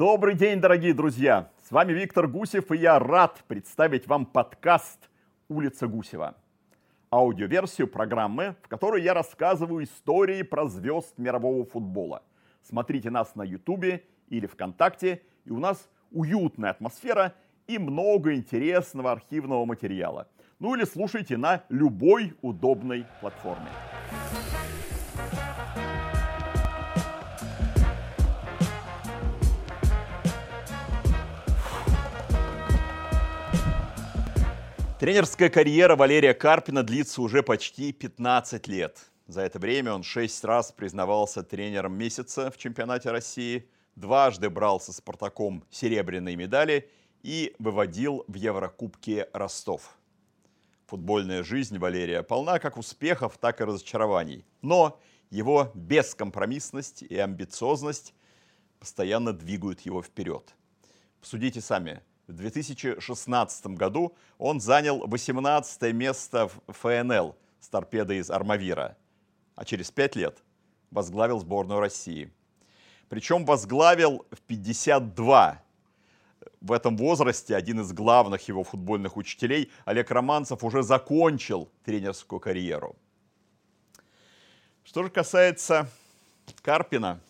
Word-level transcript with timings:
Добрый 0.00 0.34
день, 0.34 0.62
дорогие 0.62 0.94
друзья! 0.94 1.50
С 1.68 1.70
вами 1.70 1.92
Виктор 1.92 2.26
Гусев, 2.26 2.72
и 2.72 2.78
я 2.78 2.98
рад 2.98 3.44
представить 3.46 4.06
вам 4.06 4.24
подкаст 4.24 5.10
«Улица 5.50 5.88
Гусева». 5.88 6.36
Аудиоверсию 7.10 7.86
программы, 7.86 8.56
в 8.62 8.68
которой 8.68 9.02
я 9.02 9.12
рассказываю 9.12 9.84
истории 9.84 10.40
про 10.40 10.68
звезд 10.68 11.18
мирового 11.18 11.66
футбола. 11.66 12.22
Смотрите 12.62 13.10
нас 13.10 13.34
на 13.34 13.42
Ютубе 13.42 14.02
или 14.30 14.46
ВКонтакте, 14.46 15.20
и 15.44 15.50
у 15.50 15.58
нас 15.58 15.90
уютная 16.10 16.70
атмосфера 16.70 17.34
и 17.66 17.76
много 17.76 18.34
интересного 18.34 19.12
архивного 19.12 19.66
материала. 19.66 20.28
Ну 20.60 20.74
или 20.74 20.84
слушайте 20.84 21.36
на 21.36 21.62
любой 21.68 22.32
удобной 22.40 23.04
платформе. 23.20 23.68
Тренерская 35.00 35.48
карьера 35.48 35.96
Валерия 35.96 36.34
Карпина 36.34 36.82
длится 36.82 37.22
уже 37.22 37.42
почти 37.42 37.90
15 37.90 38.68
лет. 38.68 38.98
За 39.26 39.40
это 39.40 39.58
время 39.58 39.94
он 39.94 40.02
шесть 40.02 40.44
раз 40.44 40.72
признавался 40.72 41.42
тренером 41.42 41.94
месяца 41.94 42.50
в 42.50 42.58
чемпионате 42.58 43.10
России, 43.10 43.66
дважды 43.96 44.50
брал 44.50 44.78
со 44.78 44.92
«Спартаком» 44.92 45.64
серебряные 45.70 46.36
медали 46.36 46.90
и 47.22 47.56
выводил 47.58 48.26
в 48.28 48.34
Еврокубке 48.34 49.30
Ростов. 49.32 49.96
Футбольная 50.84 51.44
жизнь 51.44 51.78
Валерия 51.78 52.22
полна 52.22 52.58
как 52.58 52.76
успехов, 52.76 53.38
так 53.38 53.62
и 53.62 53.64
разочарований. 53.64 54.44
Но 54.60 55.00
его 55.30 55.72
бескомпромиссность 55.72 57.04
и 57.04 57.16
амбициозность 57.16 58.12
постоянно 58.78 59.32
двигают 59.32 59.80
его 59.80 60.02
вперед. 60.02 60.54
Судите 61.22 61.62
сами, 61.62 62.02
в 62.30 62.36
2016 62.36 63.66
году 63.66 64.14
он 64.38 64.60
занял 64.60 65.06
18 65.06 65.92
место 65.92 66.48
в 66.48 66.72
ФНЛ 66.72 67.36
с 67.58 67.68
торпедой 67.68 68.18
из 68.18 68.30
Армавира, 68.30 68.96
а 69.56 69.64
через 69.64 69.90
пять 69.90 70.14
лет 70.14 70.38
возглавил 70.90 71.40
сборную 71.40 71.80
России. 71.80 72.32
Причем 73.08 73.44
возглавил 73.44 74.24
в 74.30 74.40
52. 74.42 75.60
В 76.60 76.72
этом 76.72 76.96
возрасте 76.96 77.56
один 77.56 77.80
из 77.80 77.92
главных 77.92 78.46
его 78.46 78.62
футбольных 78.62 79.16
учителей, 79.16 79.70
Олег 79.84 80.10
Романцев, 80.10 80.62
уже 80.62 80.82
закончил 80.84 81.68
тренерскую 81.84 82.38
карьеру. 82.38 82.96
Что 84.84 85.02
же 85.02 85.10
касается 85.10 85.88
Карпина, 86.62 87.20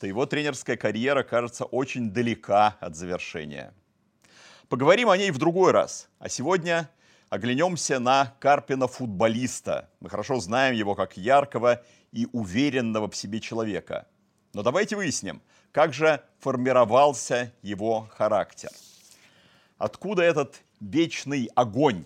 то 0.00 0.06
его 0.06 0.26
тренерская 0.26 0.76
карьера 0.76 1.22
кажется 1.22 1.64
очень 1.64 2.10
далека 2.10 2.76
от 2.80 2.96
завершения– 2.96 3.72
Поговорим 4.68 5.08
о 5.08 5.16
ней 5.16 5.30
в 5.30 5.38
другой 5.38 5.72
раз. 5.72 6.10
А 6.18 6.28
сегодня 6.28 6.90
оглянемся 7.30 7.98
на 7.98 8.34
Карпина-футболиста. 8.38 9.88
Мы 10.00 10.10
хорошо 10.10 10.40
знаем 10.40 10.74
его 10.74 10.94
как 10.94 11.16
яркого 11.16 11.82
и 12.12 12.28
уверенного 12.32 13.10
в 13.10 13.16
себе 13.16 13.40
человека. 13.40 14.06
Но 14.52 14.62
давайте 14.62 14.94
выясним, 14.94 15.40
как 15.72 15.94
же 15.94 16.22
формировался 16.40 17.50
его 17.62 18.10
характер. 18.12 18.68
Откуда 19.78 20.22
этот 20.22 20.60
вечный 20.80 21.50
огонь, 21.54 22.04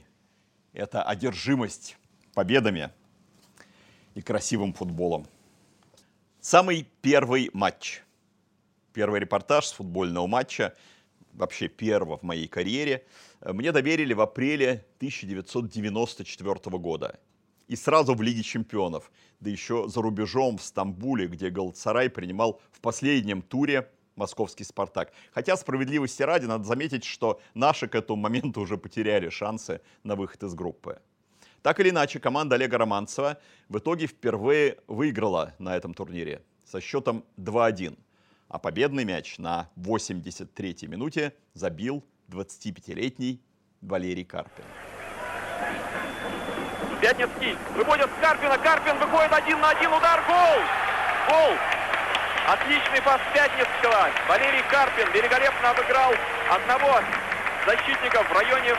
эта 0.72 1.02
одержимость 1.02 1.96
победами 2.32 2.90
и 4.14 4.22
красивым 4.22 4.72
футболом? 4.72 5.26
Самый 6.40 6.86
первый 7.00 7.50
матч. 7.54 8.02
Первый 8.92 9.18
репортаж 9.18 9.66
с 9.66 9.72
футбольного 9.72 10.28
матча– 10.28 10.76
вообще 11.32 11.68
первого 11.68 12.18
в 12.18 12.22
моей 12.22 12.48
карьере, 12.48 13.04
э, 13.40 13.52
мне 13.52 13.72
доверили 13.72 14.14
в 14.14 14.20
апреле 14.20 14.84
1994 14.98 16.78
года. 16.78 17.18
И 17.68 17.76
сразу 17.76 18.14
в 18.14 18.22
Лиге 18.22 18.42
чемпионов, 18.42 19.10
да 19.40 19.50
еще 19.50 19.88
за 19.88 20.02
рубежом 20.02 20.58
в 20.58 20.62
Стамбуле, 20.62 21.26
где 21.26 21.50
Галцарай 21.50 22.10
принимал 22.10 22.60
в 22.70 22.80
последнем 22.80 23.40
туре 23.42 23.88
московский 24.16 24.64
«Спартак». 24.64 25.12
Хотя, 25.32 25.56
справедливости 25.56 26.22
ради, 26.22 26.44
надо 26.44 26.64
заметить, 26.64 27.04
что 27.04 27.40
наши 27.54 27.88
к 27.88 27.94
этому 27.94 28.20
моменту 28.20 28.60
уже 28.60 28.76
потеряли 28.76 29.30
шансы 29.30 29.80
на 30.02 30.16
выход 30.16 30.42
из 30.42 30.54
группы. 30.54 31.00
Так 31.62 31.78
или 31.80 31.90
иначе, 31.90 32.18
команда 32.18 32.56
Олега 32.56 32.76
Романцева 32.78 33.38
в 33.68 33.78
итоге 33.78 34.06
впервые 34.06 34.78
выиграла 34.88 35.54
на 35.58 35.76
этом 35.76 35.94
турнире 35.94 36.42
со 36.64 36.80
счетом 36.80 37.24
2-1 37.38 37.96
а 38.52 38.58
победный 38.58 39.04
мяч 39.04 39.38
на 39.38 39.70
83-й 39.76 40.86
минуте 40.86 41.32
забил 41.54 42.04
25-летний 42.28 43.40
Валерий 43.80 44.24
Карпин. 44.24 44.64
Пятницкий 47.00 47.56
выводит 47.74 48.10
с 48.10 48.20
Карпина. 48.20 48.58
Карпин 48.58 48.98
выходит 48.98 49.32
один 49.32 49.58
на 49.58 49.70
один. 49.70 49.90
Удар. 49.90 50.22
Гол! 50.28 50.60
Гол! 51.30 51.56
Отличный 52.46 53.00
пас 53.00 53.20
Пятницкого. 53.32 54.10
Валерий 54.28 54.62
Карпин 54.70 55.10
великолепно 55.12 55.70
обыграл 55.70 56.12
одного 56.50 57.00
защитника 57.66 58.22
в 58.22 58.32
районе 58.32 58.76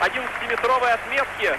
11-метровой 0.00 0.92
отметки 0.92 1.58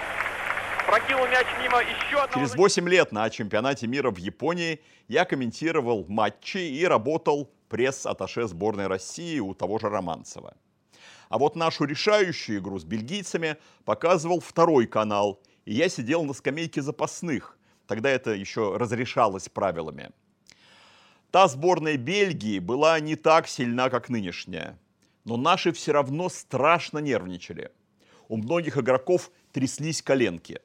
прокинул 0.86 1.26
мяч 1.26 1.46
мимо 1.60 1.80
еще 1.82 2.18
одного... 2.18 2.46
Через 2.46 2.54
8 2.54 2.88
лет 2.88 3.12
на 3.12 3.28
чемпионате 3.30 3.86
мира 3.86 4.10
в 4.10 4.18
Японии 4.18 4.80
я 5.08 5.24
комментировал 5.24 6.06
матчи 6.08 6.58
и 6.58 6.84
работал 6.84 7.50
пресс-атташе 7.68 8.46
сборной 8.46 8.86
России 8.86 9.40
у 9.40 9.54
того 9.54 9.78
же 9.78 9.88
Романцева. 9.88 10.56
А 11.28 11.38
вот 11.38 11.56
нашу 11.56 11.84
решающую 11.84 12.60
игру 12.60 12.78
с 12.78 12.84
бельгийцами 12.84 13.56
показывал 13.84 14.40
второй 14.40 14.86
канал, 14.86 15.42
и 15.64 15.74
я 15.74 15.88
сидел 15.88 16.24
на 16.24 16.32
скамейке 16.32 16.82
запасных. 16.82 17.58
Тогда 17.86 18.10
это 18.10 18.30
еще 18.30 18.76
разрешалось 18.76 19.48
правилами. 19.48 20.10
Та 21.30 21.48
сборная 21.48 21.96
Бельгии 21.96 22.60
была 22.60 23.00
не 23.00 23.16
так 23.16 23.48
сильна, 23.48 23.90
как 23.90 24.08
нынешняя. 24.08 24.78
Но 25.24 25.36
наши 25.36 25.72
все 25.72 25.92
равно 25.92 26.28
страшно 26.28 26.98
нервничали. 26.98 27.72
У 28.28 28.36
многих 28.36 28.78
игроков 28.78 29.30
тряслись 29.52 30.02
коленки. 30.02 30.60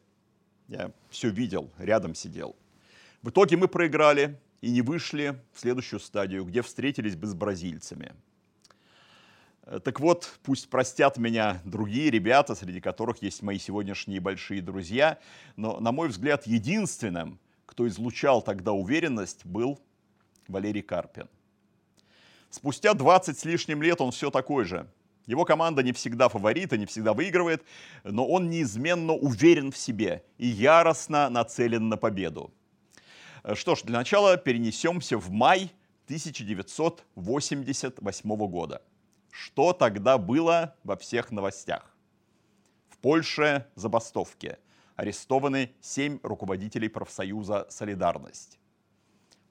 Я 0.72 0.90
все 1.10 1.30
видел, 1.30 1.70
рядом 1.78 2.16
сидел. 2.16 2.56
В 3.22 3.30
итоге 3.30 3.58
мы 3.58 3.68
проиграли 3.68 4.40
и 4.62 4.72
не 4.72 4.82
вышли 4.82 5.38
в 5.52 5.60
следующую 5.60 6.00
стадию, 6.00 6.46
где 6.46 6.62
встретились 6.62 7.18
бы 7.18 7.28
с 7.28 7.34
бразильцами. 7.34 8.14
Э, 9.64 9.82
так 9.84 10.00
вот, 10.00 10.40
пусть 10.44 10.70
простят 10.70 11.18
меня 11.18 11.62
другие 11.66 12.10
ребята, 12.10 12.56
среди 12.56 12.80
которых 12.80 13.22
есть 13.22 13.42
мои 13.42 13.60
сегодняшние 13.60 14.22
большие 14.22 14.62
друзья, 14.62 15.20
но, 15.58 15.82
на 15.82 15.92
мой 15.92 16.08
взгляд, 16.08 16.48
единственным, 16.48 17.38
кто 17.66 17.86
излучал 17.86 18.42
тогда 18.42 18.72
уверенность, 18.72 19.46
был 19.46 19.78
Валерий 20.48 20.84
Карпин. 20.84 21.28
Спустя 22.50 22.94
20 22.94 23.38
с 23.38 23.44
лишним 23.44 23.82
лет 23.82 24.00
он 24.00 24.12
все 24.12 24.32
такой 24.32 24.64
же– 24.64 24.88
его 25.32 25.46
команда 25.46 25.82
не 25.82 25.94
всегда 25.94 26.30
фаворит 26.30 26.74
и 26.74 26.78
не 26.78 26.86
всегда 26.86 27.14
выигрывает, 27.14 27.64
но 28.04 28.28
он 28.28 28.50
неизменно 28.50 29.14
уверен 29.14 29.72
в 29.72 29.78
себе 29.78 30.26
и 30.38 30.46
яростно 30.46 31.30
нацелен 31.30 31.88
на 31.90 31.98
победу. 31.98 32.54
Что 33.54 33.76
ж, 33.76 33.82
для 33.84 33.98
начала 33.98 34.38
перенесемся 34.38 35.18
в 35.18 35.32
май 35.32 35.72
1988 36.06 38.48
года. 38.48 38.82
Что 39.32 39.74
тогда 39.74 40.18
было 40.18 40.76
во 40.84 40.98
всех 40.98 41.32
новостях? 41.32 41.96
В 42.90 42.98
Польше 42.98 43.68
забастовки. 43.76 44.58
Арестованы 44.98 45.72
семь 45.80 46.20
руководителей 46.22 46.90
профсоюза 46.90 47.66
«Солидарность». 47.70 48.60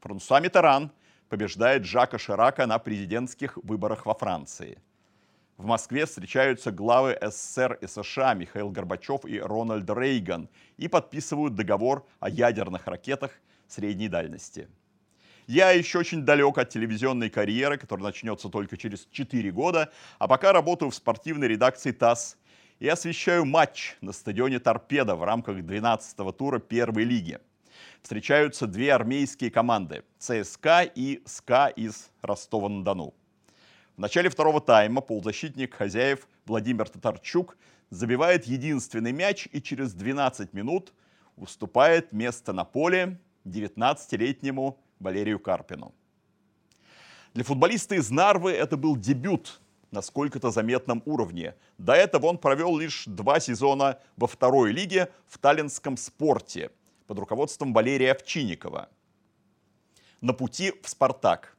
Франсуа 0.01 0.41
Митеран 0.41 0.93
побеждает 1.31 1.87
Жака 1.87 2.19
Ширака 2.19 2.67
на 2.67 2.79
президентских 2.79 3.57
выборах 3.57 4.04
во 4.04 4.13
Франции– 4.15 4.83
в 5.60 5.66
Москве 5.66 6.07
встречаются 6.07 6.71
главы 6.71 7.18
СССР 7.21 7.78
и 7.83 7.86
США 7.86 8.33
Михаил 8.33 8.71
Горбачев 8.71 9.27
и 9.27 9.39
Рональд 9.39 9.91
Рейган 9.91 10.48
и 10.78 10.89
подписывают 10.89 11.54
договор 11.54 12.07
о 12.18 12.30
ядерных 12.30 12.86
ракетах 12.86 13.33
средней 13.68 14.09
дальности. 14.09 14.68
Я 15.47 15.71
еще 15.72 15.98
очень 15.98 16.22
далек 16.22 16.57
от 16.57 16.71
телевизионной 16.71 17.28
карьеры, 17.28 17.77
которая 17.77 18.07
начнется 18.07 18.48
только 18.48 18.78
через 18.78 19.07
4 19.10 19.51
года, 19.51 19.92
а 20.18 20.28
пока 20.28 20.53
работаю 20.53 20.91
в 20.91 20.95
спортивной 20.95 21.48
редакции 21.48 21.92
ТАСС 21.92 22.39
и 22.78 22.89
освещаю 22.89 23.45
матч 23.45 23.97
на 24.01 24.13
стадионе 24.13 24.60
«Торпедо» 24.60 25.15
в 25.15 25.24
рамках 25.24 25.59
12-го 25.59 26.33
тура 26.33 26.59
первой 26.59 27.04
лиги. 27.04 27.39
Встречаются 28.01 28.66
две 28.66 28.95
армейские 28.95 29.51
команды– 29.51 30.04
ЦСКА 30.18 30.84
и 30.95 31.21
СКА 31.27 31.66
из 31.66 32.10
Ростова-на-Дону. 32.22 33.13
В 34.01 34.03
начале 34.03 34.31
второго 34.31 34.63
тайма 34.63 35.03
полузащитник 35.03 35.75
хозяев 35.75 36.27
Владимир 36.47 36.89
Татарчук 36.89 37.59
забивает 37.91 38.47
единственный 38.47 39.13
мяч 39.13 39.47
и 39.53 39.61
через 39.61 39.93
12 39.93 40.55
минут 40.55 40.95
уступает 41.37 42.11
место 42.11 42.55
на 42.55 42.65
поле 42.65 43.21
19-летнему 43.45 44.79
Валерию 45.01 45.39
Карпину. 45.39 45.95
Для 47.35 47.45
футболиста 47.45 47.95
из 47.95 48.11
Нарвы 48.11 48.53
это 48.53 48.79
был 48.79 48.97
дебют 48.97 49.61
на 49.91 50.01
сколько-то 50.01 50.51
заметном 50.51 51.03
уровне. 51.05 51.55
До 51.77 51.93
этого 51.93 52.25
он 52.29 52.39
провел 52.39 52.79
лишь 52.79 53.05
два 53.05 53.39
сезона 53.39 53.99
во 54.17 54.27
второй 54.27 54.73
лиге 54.73 55.11
в 55.27 55.37
таллинском 55.37 55.99
спорте 55.99 56.71
под 57.07 57.19
руководством 57.19 57.75
Валерия 57.75 58.13
Овчинникова. 58.13 58.89
На 60.23 60.33
пути 60.33 60.73
в 60.83 60.89
«Спартак». 60.89 61.55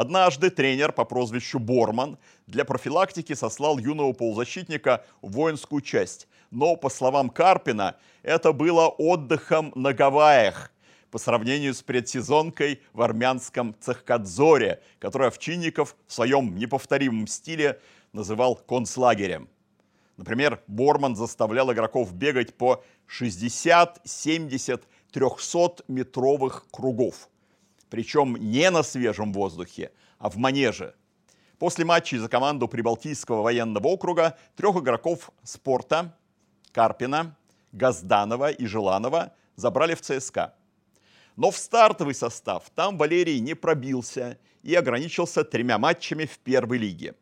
Однажды 0.00 0.48
тренер 0.48 0.92
по 0.92 1.04
прозвищу 1.04 1.58
Борман 1.58 2.16
для 2.46 2.64
профилактики 2.64 3.34
сослал 3.34 3.76
юного 3.76 4.14
полузащитника 4.14 5.04
в 5.20 5.32
воинскую 5.32 5.82
часть. 5.82 6.26
Но, 6.50 6.74
по 6.76 6.88
словам 6.88 7.28
Карпина, 7.28 7.96
это 8.22 8.54
было 8.54 8.88
отдыхом 8.88 9.72
на 9.74 9.92
Гавайях 9.92 10.72
по 11.10 11.18
сравнению 11.18 11.74
с 11.74 11.82
предсезонкой 11.82 12.80
в 12.94 13.02
армянском 13.02 13.76
Цехкадзоре, 13.78 14.80
который 15.00 15.28
Овчинников 15.28 15.94
в 16.06 16.14
своем 16.14 16.56
неповторимом 16.56 17.26
стиле 17.26 17.78
называл 18.14 18.54
концлагерем. 18.54 19.50
Например, 20.16 20.62
Борман 20.66 21.14
заставлял 21.14 21.70
игроков 21.74 22.14
бегать 22.14 22.54
по 22.54 22.82
60-70 23.06 24.80
300-метровых 25.12 26.64
кругов. 26.70 27.28
Причем 27.90 28.36
не 28.36 28.70
на 28.70 28.82
свежем 28.82 29.32
воздухе, 29.32 29.90
а 30.18 30.30
в 30.30 30.36
манеже. 30.36 30.94
После 31.58 31.84
матча 31.84 32.18
за 32.18 32.28
команду 32.28 32.68
Прибалтийского 32.68 33.42
военного 33.42 33.88
округа 33.88 34.38
трех 34.56 34.76
игроков 34.76 35.30
спорта 35.42 36.16
Карпина, 36.72 37.36
Газданова 37.72 38.50
и 38.50 38.66
Желанова 38.66 39.32
забрали 39.56 39.94
в 39.94 40.00
ЦСКА. 40.00 40.54
Но 41.36 41.50
в 41.50 41.58
стартовый 41.58 42.14
состав 42.14 42.70
там 42.74 42.96
Валерий 42.96 43.40
не 43.40 43.54
пробился 43.54 44.38
и 44.62 44.74
ограничился 44.74 45.44
тремя 45.44 45.78
матчами 45.78 46.24
в 46.24 46.38
первой 46.38 46.78
лиге. 46.78 47.14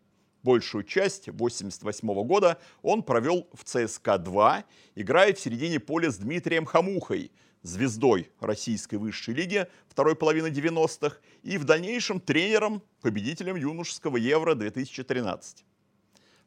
Большую 0.43 0.85
часть 0.85 1.29
1988 1.29 2.27
года 2.27 2.59
он 2.83 3.03
провел 3.03 3.49
в 3.53 3.65
ЦСКА-2, 3.65 4.65
играя 4.95 5.33
в 5.33 5.41
середине 5.41 5.81
поля 5.81 6.11
с 6.11 6.19
Дмитрием 6.19 6.65
Хамухой, 6.65 7.33
звездой 7.63 8.31
российской 8.41 8.97
высшей 8.97 9.35
лиги 9.35 9.67
второй 9.89 10.17
половины 10.17 10.49
90-х 10.49 11.17
и 11.43 11.59
в 11.59 11.65
дальнейшем 11.65 12.21
тренером, 12.21 12.83
победителем 13.01 13.57
юношеского 13.57 14.17
Евро 14.17 14.55
2013. 14.55 15.65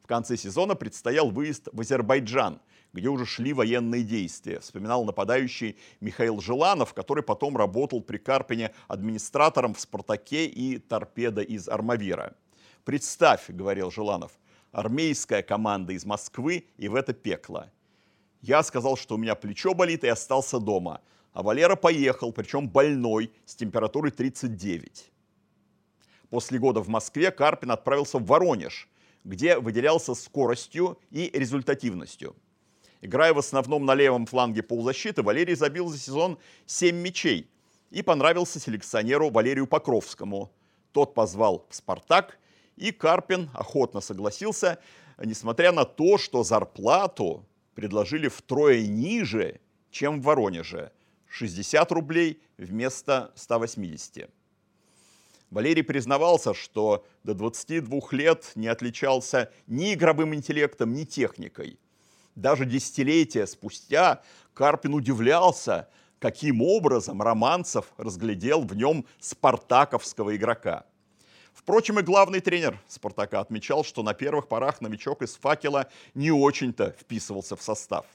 В 0.02 0.08
конце 0.08 0.38
сезона 0.38 0.76
предстоял 0.76 1.30
выезд 1.30 1.70
в 1.72 1.80
Азербайджан, 1.80 2.60
где 2.94 3.08
уже 3.08 3.26
шли 3.26 3.54
военные 3.54 4.04
действия, 4.04 4.60
вспоминал 4.60 5.06
нападающий 5.06 5.78
Михаил 6.02 6.42
Желанов, 6.42 6.94
который 6.94 7.24
потом 7.24 7.56
работал 7.56 8.02
при 8.02 8.18
Карпине 8.18 8.74
администратором 8.88 9.74
в 9.74 9.80
«Спартаке» 9.80 10.46
и 10.48 10.78
«Торпедо» 10.78 11.42
из 11.42 11.70
«Армавира». 11.70 12.36
«Представь»,— 12.84 13.46
говорил 13.48 13.92
Желанов,— 13.92 14.32
«армейская 14.72 15.44
команда 15.44 15.94
из 15.94 16.06
Москвы 16.06 16.68
и 16.78 16.88
в 16.88 16.96
это 16.96 17.14
пекло». 17.14 17.72
Я 18.42 18.64
сказал, 18.64 18.98
что 18.98 19.16
у 19.16 19.18
меня 19.18 19.36
плечо 19.36 19.74
болит 19.74 20.04
и 20.04 20.08
остался 20.08 20.60
дома, 20.60 21.02
а 21.32 21.44
Валера 21.44 21.76
поехал, 21.76 22.34
причем 22.34 22.68
больной, 22.68 23.32
с 23.46 23.56
температурой 23.56 24.12
39. 24.12 25.12
После 26.30 26.60
года 26.60 26.82
в 26.82 26.88
Москве 26.88 27.30
Карпин 27.30 27.72
отправился 27.72 28.18
в 28.18 28.26
Воронеж, 28.26 28.90
где 29.24 29.60
выделялся 29.60 30.16
скоростью 30.16 30.98
и 31.12 31.30
результативностью. 31.32 32.36
Играя 33.02 33.34
в 33.34 33.40
основном 33.40 33.86
на 33.86 33.94
левом 33.94 34.26
фланге 34.26 34.64
полузащиты, 34.64 35.22
Валерий 35.22 35.56
забил 35.56 35.90
за 35.90 36.00
сезон 36.00 36.40
7 36.66 36.96
мячей 36.96 37.48
и 37.92 38.02
понравился 38.02 38.60
селекционеру 38.60 39.30
Валерию 39.30 39.68
Покровскому. 39.68 40.52
Тот 40.92 41.14
позвал 41.14 41.68
в 41.70 41.76
«Спартак», 41.76 42.40
и 42.76 42.92
Карпин 42.92 43.50
охотно 43.54 44.02
согласился, 44.02 44.80
несмотря 45.24 45.72
на 45.72 45.86
то, 45.86 46.18
что 46.18 46.44
зарплату 46.44 47.46
предложили 47.76 48.28
втрое 48.28 48.86
ниже, 48.88 49.60
чем 49.90 50.22
в 50.22 50.26
Воронеже. 50.26 50.92
60 51.30 51.92
рублей 51.92 52.42
вместо 52.58 53.32
180. 53.36 54.30
Валерий 55.50 55.84
признавался, 55.84 56.54
что 56.54 57.06
до 57.24 57.34
22 57.34 58.00
лет 58.12 58.52
не 58.56 58.68
отличался 58.68 59.52
ни 59.68 59.94
игровым 59.94 60.34
интеллектом, 60.34 60.94
ни 60.94 61.04
техникой. 61.04 61.78
Даже 62.36 62.66
десятилетия 62.66 63.46
спустя 63.46 64.22
Карпин 64.54 64.94
удивлялся, 64.94 65.90
каким 66.20 66.62
образом 66.62 67.22
Романцев 67.22 67.92
разглядел 67.98 68.62
в 68.62 68.76
нем 68.76 69.06
спартаковского 69.20 70.36
игрока. 70.36 70.86
Впрочем, 71.64 72.00
и 72.00 72.02
главный 72.02 72.40
тренер 72.40 72.80
«Спартака» 72.88 73.40
отмечал, 73.40 73.84
что 73.84 74.02
на 74.02 74.16
первых 74.16 74.48
порах 74.48 74.82
новичок 74.82 75.22
из 75.22 75.36
«Факела» 75.36 75.88
не 76.16 76.32
очень-то 76.32 76.96
вписывался 77.00 77.56
в 77.56 77.62
состав. 77.62 78.08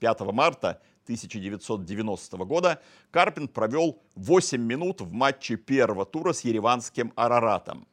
5 0.00 0.20
марта 0.32 0.80
1990 1.04 2.36
года 2.38 2.82
Карпин 3.12 3.46
провел 3.46 4.02
8 4.16 4.60
минут 4.60 5.00
в 5.00 5.12
матче 5.12 5.56
первого 5.56 6.04
тура 6.04 6.32
с 6.32 6.40
ереванским 6.40 7.12
«Араратом». 7.14 7.86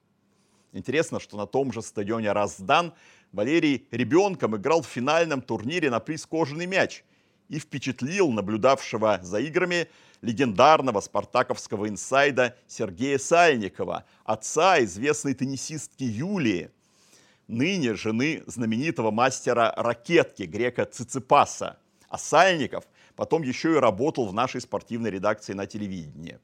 Интересно, 0.72 1.20
что 1.20 1.38
на 1.38 1.46
том 1.46 1.72
же 1.72 1.84
стадионе 1.84 2.31
«Раздан» 2.31 2.94
Валерий 3.31 3.88
ребенком 3.92 4.56
играл 4.56 4.81
в 4.81 4.88
финальном 4.88 5.44
турнире 5.44 5.92
на 5.92 6.00
приз 6.00 6.25
«Кожаный 6.25 6.66
мяч» 6.66 7.04
и 7.50 7.60
впечатлил 7.60 8.31
наблюдавшего 8.31 9.19
за 9.22 9.40
играми 9.40 9.88
легендарного 10.22 11.01
спартаковского 11.01 11.90
инсайда 11.90 12.56
Сергея 12.68 13.18
Сальникова, 13.18 14.06
отца 14.24 14.81
известной 14.84 15.34
теннисистки 15.34 16.04
Юлии, 16.04 16.72
ныне 17.48 17.94
жены 17.95 18.44
знаменитого 18.48 19.12
мастера 19.12 19.74
ракетки 19.75 20.44
грека 20.44 20.86
Циципаса. 20.86 21.78
А 22.07 22.18
Сальников 22.18 22.86
потом 23.16 23.44
еще 23.44 23.74
и 23.74 23.80
работал 23.80 24.28
в 24.28 24.34
нашей 24.34 24.62
спортивной 24.62 25.12
редакции 25.12 25.54
на 25.54 25.66
телевидении. 25.66 26.39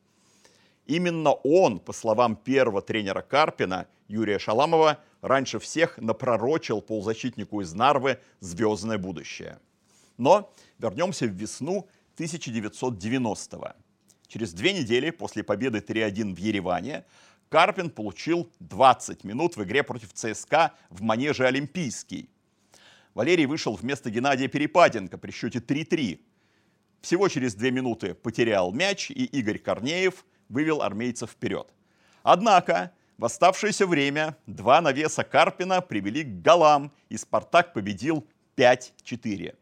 Именно 0.85 1.31
он, 1.31 1.79
по 1.79 1.93
словам 1.93 2.35
первого 2.35 2.81
тренера 2.81 3.21
Карпина, 3.21 3.87
Юрия 4.07 4.39
Шаламова, 4.39 4.97
раньше 5.21 5.59
всех 5.59 5.97
напророчил 5.99 6.81
полузащитнику 6.81 7.61
из 7.61 7.73
Нарвы 7.73 8.19
звездное 8.39 8.97
будущее. 8.97 9.59
Но 10.17 10.51
вернемся 10.79 11.27
в 11.27 11.31
весну 11.31 11.87
1990-го. 12.17 13.73
Через 14.27 14.53
две 14.53 14.73
недели 14.73 15.09
после 15.11 15.43
победы 15.43 15.79
3-1 15.79 16.35
в 16.35 16.37
Ереване 16.37 17.05
Карпин 17.49 17.89
получил 17.89 18.51
20 18.59 19.23
минут 19.23 19.57
в 19.57 19.63
игре 19.63 19.83
против 19.83 20.13
ЦСКА 20.13 20.73
в 20.89 21.01
манеже 21.01 21.45
«Олимпийский». 21.45 22.29
Валерий 23.15 23.47
вышел 23.47 23.73
вместо 23.75 24.11
Геннадия 24.11 24.47
Перепаденко 24.47 25.17
при 25.17 25.31
счете 25.31 25.59
3-3. 25.59 26.19
Всего 27.01 27.27
через 27.27 27.55
две 27.55 27.71
минуты 27.71 28.13
потерял 28.13 28.71
мяч, 28.71 29.09
и 29.09 29.25
Игорь 29.25 29.57
Корнеев 29.57 30.25
вывел 30.47 30.81
армейцев 30.83 31.31
вперед. 31.31 31.73
Однако 32.21 32.91
в 33.17 33.25
оставшееся 33.25 33.87
время 33.87 34.37
два 34.45 34.79
навеса 34.79 35.23
Карпина 35.23 35.81
привели 35.81 36.23
к 36.23 36.41
голам, 36.41 36.91
и 37.09 37.17
«Спартак» 37.17 37.73
победил 37.73 38.27
5-4 38.55 39.55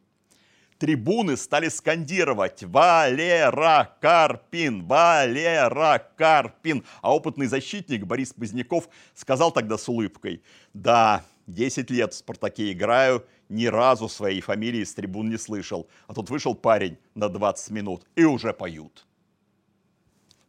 трибуны 0.77 1.37
стали 1.37 1.69
скандировать 1.69 2.63
«Валера 2.63 3.95
Карпин! 4.01 4.85
Валера 4.85 6.11
Карпин!» 6.15 6.83
А 7.01 7.15
опытный 7.15 7.47
защитник 7.47 8.05
Борис 8.05 8.33
Поздняков 8.33 8.89
сказал 9.13 9.51
тогда 9.51 9.77
с 9.77 9.87
улыбкой 9.89 10.43
«Да, 10.73 11.23
10 11.47 11.89
лет 11.89 12.13
в 12.13 12.17
«Спартаке» 12.17 12.71
играю, 12.71 13.25
ни 13.49 13.65
разу 13.65 14.09
своей 14.09 14.41
фамилии 14.41 14.83
с 14.83 14.93
трибун 14.93 15.29
не 15.29 15.37
слышал. 15.37 15.87
А 16.07 16.13
тут 16.13 16.29
вышел 16.29 16.55
парень 16.55 16.97
на 17.15 17.29
20 17.29 17.71
минут 17.71 18.05
и 18.15 18.23
уже 18.23 18.53
поют». 18.53 19.05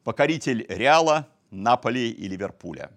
Покоритель 0.05 0.65
Реала, 0.69 1.29
Наполи 1.51 2.11
и 2.11 2.29
Ливерпуля. 2.29 2.91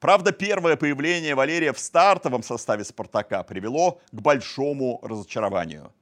Правда, 0.00 0.30
первое 0.30 0.76
появление 0.76 1.34
Валерия 1.34 1.72
в 1.72 1.78
стартовом 1.78 2.44
составе 2.44 2.84
«Спартака» 2.84 3.42
привело 3.42 4.00
к 4.12 4.20
большому 4.20 5.00
разочарованию. 5.02 5.92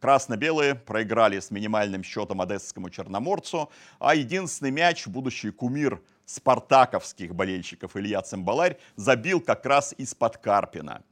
Красно-белые 0.00 0.74
проиграли 0.74 1.38
с 1.38 1.52
минимальным 1.52 2.02
счетом 2.02 2.40
одесскому 2.40 2.90
черноморцу, 2.90 3.70
а 4.00 4.16
единственный 4.16 4.72
мяч 4.72 5.06
будущий 5.06 5.50
кумир 5.50 6.02
спартаковских 6.26 7.34
болельщиков 7.34 7.96
Илья 7.96 8.22
Цимбаларь 8.22 8.76
забил 8.96 9.40
как 9.40 9.64
раз 9.64 9.94
из-под 9.96 10.38
Карпина. 10.38 11.04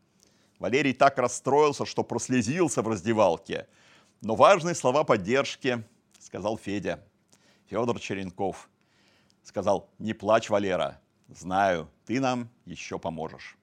Валерий 0.58 0.94
так 0.94 1.18
расстроился, 1.18 1.86
что 1.86 2.02
прослезился 2.02 2.82
в 2.82 2.88
раздевалке. 2.88 3.68
Но 4.20 4.34
важные 4.34 4.74
слова 4.74 5.04
поддержки 5.04 5.84
сказал 6.18 6.58
Федя. 6.58 7.04
Федор 7.70 7.98
Черенков 8.00 8.68
сказал, 9.42 9.90
не 9.98 10.12
плачь, 10.12 10.50
Валера, 10.50 11.00
Знаю, 11.34 11.88
ты 12.04 12.20
нам 12.20 12.48
еще 12.66 12.98
поможешь. 12.98 13.56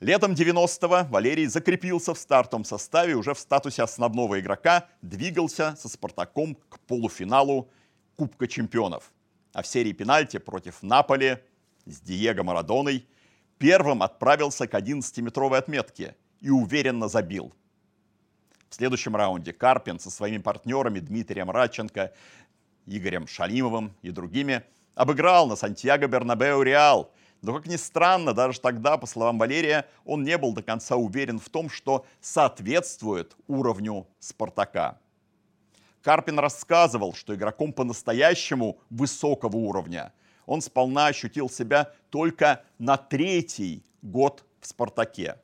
Летом 0.00 0.32
90-го 0.32 1.08
Валерий 1.10 1.46
закрепился 1.46 2.14
в 2.14 2.18
стартовом 2.18 2.64
составе 2.64 3.14
уже 3.14 3.34
в 3.34 3.38
статусе 3.38 3.82
основного 3.82 4.40
игрока, 4.40 4.88
двигался 5.02 5.76
со 5.76 5.88
«Спартаком» 5.88 6.56
к 6.68 6.80
полуфиналу 6.80 7.70
Кубка 8.16 8.46
чемпионов. 8.46 9.12
А 9.52 9.62
в 9.62 9.66
серии 9.66 9.92
пенальти 9.92 10.38
против 10.38 10.82
Наполи 10.82 11.38
с 11.86 12.00
Диего 12.00 12.42
Марадоной 12.42 13.06
первым 13.58 14.02
отправился 14.02 14.66
к 14.66 14.74
11-метровой 14.74 15.58
отметке 15.58 16.16
и 16.40 16.50
уверенно 16.50 17.08
забил. 17.08 17.52
В 18.68 18.74
следующем 18.74 19.14
раунде 19.14 19.52
Карпин 19.52 19.98
со 20.00 20.10
своими 20.10 20.38
партнерами 20.38 20.98
Дмитрием 20.98 21.50
Радченко, 21.50 22.12
Игорем 22.86 23.26
Шалимовым 23.26 23.94
и 24.02 24.10
другими 24.10 24.64
обыграл 24.94 25.46
на 25.46 25.56
Сантьяго 25.56 26.06
Бернабеу 26.06 26.62
Реал. 26.62 27.10
Но, 27.42 27.54
как 27.54 27.66
ни 27.66 27.76
странно, 27.76 28.32
даже 28.32 28.60
тогда, 28.60 28.96
по 28.96 29.06
словам 29.06 29.38
Валерия, 29.38 29.86
он 30.04 30.22
не 30.22 30.38
был 30.38 30.52
до 30.54 30.62
конца 30.62 30.96
уверен 30.96 31.38
в 31.38 31.48
том, 31.50 31.68
что 31.68 32.06
соответствует 32.20 33.36
уровню 33.46 34.06
Спартака. 34.18 34.98
Карпин 36.02 36.38
рассказывал, 36.38 37.14
что 37.14 37.34
игроком 37.34 37.72
по-настоящему 37.72 38.78
высокого 38.90 39.56
уровня 39.56 40.12
он 40.46 40.60
сполна 40.60 41.06
ощутил 41.06 41.48
себя 41.48 41.92
только 42.10 42.62
на 42.78 42.96
третий 42.96 43.82
год 44.02 44.44
в 44.60 44.66
«Спартаке». 44.66 45.36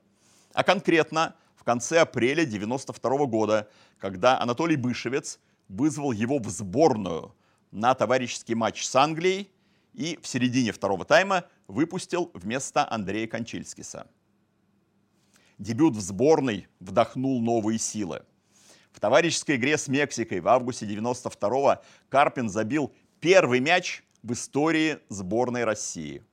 А 0.53 0.63
конкретно 0.63 1.35
в 1.57 1.65
конце 1.65 2.01
апреля 2.01 2.43
1992 2.43 3.27
года, 3.27 3.69
когда 3.99 4.39
Анатолий 4.41 4.77
Бышевец 4.77 5.39
вызвал 5.69 6.13
его 6.13 6.39
в 6.39 6.49
сборную 6.49 7.35
на 7.71 7.95
товарищеский 7.95 8.55
матч 8.55 8.85
с 8.85 8.95
Англией 8.97 9.51
и 9.95 10.19
в 10.23 10.27
середине 10.27 10.73
второго 10.73 11.05
тайма 11.05 11.45
выпустил 11.67 12.31
вместо 12.35 12.91
Андрея 12.91 13.27
Кончильскиса. 13.27 14.07
Дебют 15.59 15.95
в 15.95 16.01
сборной 16.01 16.69
вдохнул 16.79 17.41
новые 17.41 17.79
силы. 17.79 18.25
В 18.93 19.01
товарищеской 19.01 19.57
игре 19.57 19.79
с 19.79 19.89
Мексикой 19.89 20.41
в 20.41 20.49
августе 20.49 20.87
92-го 20.87 21.83
Карпин 22.09 22.49
забил 22.49 22.93
первый 23.21 23.61
мяч 23.61 24.03
в 24.23 24.33
истории 24.33 24.99
сборной 25.09 25.65
России. 25.65 26.25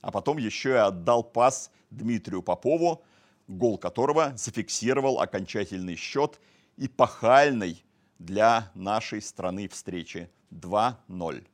А 0.00 0.10
потом 0.10 0.38
еще 0.38 0.70
и 0.70 0.74
отдал 0.74 1.22
пас 1.22 1.70
Дмитрию 1.90 2.42
Попову, 2.42 3.04
гол 3.46 3.78
которого 3.78 4.32
зафиксировал 4.36 5.20
окончательный 5.20 5.96
счет 5.96 6.40
эпохальной 6.76 7.82
для 8.18 8.70
нашей 8.74 9.22
страны 9.22 9.68
встречи 9.68 10.30
2-0. 10.50 11.46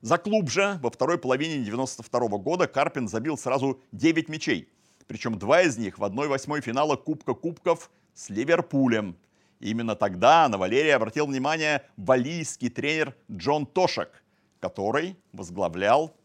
За 0.00 0.18
клуб 0.18 0.50
же 0.50 0.78
во 0.82 0.90
второй 0.90 1.16
половине 1.18 1.64
92 1.64 2.20
года 2.38 2.66
Карпин 2.66 3.08
забил 3.08 3.38
сразу 3.38 3.80
9 3.92 4.28
мячей. 4.28 4.68
Причем 5.06 5.38
два 5.38 5.62
из 5.62 5.78
них 5.78 5.98
в 5.98 6.04
1-8 6.04 6.60
финала 6.60 6.96
Кубка 6.96 7.34
Кубков 7.34 7.90
с 8.14 8.28
Ливерпулем. 8.28 9.16
И 9.60 9.70
именно 9.70 9.94
тогда 9.94 10.48
на 10.48 10.58
Валерия 10.58 10.96
обратил 10.96 11.26
внимание 11.26 11.84
валийский 11.96 12.68
тренер 12.68 13.14
Джон 13.30 13.64
Тошек, 13.64 14.24
который 14.58 15.16
возглавлял 15.32 16.16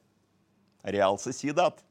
Реал 0.82 1.20
Соседат. 1.20 1.84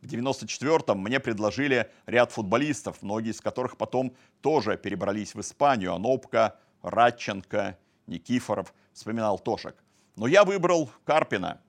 В 0.00 0.06
94-м 0.06 0.98
мне 0.98 1.18
предложили 1.18 1.90
ряд 2.06 2.32
футболистов, 2.32 3.02
многие 3.02 3.30
из 3.30 3.40
которых 3.40 3.76
потом 3.76 4.14
тоже 4.42 4.76
перебрались 4.76 5.34
в 5.34 5.40
Испанию. 5.40 5.94
Анопка, 5.94 6.58
Радченко, 6.84 7.76
Никифоров, 8.06 8.72
вспоминал 8.92 9.40
Тошек. 9.40 9.74
Но 10.14 10.28
я 10.28 10.44
выбрал 10.44 10.88
Карпина. 11.04 11.60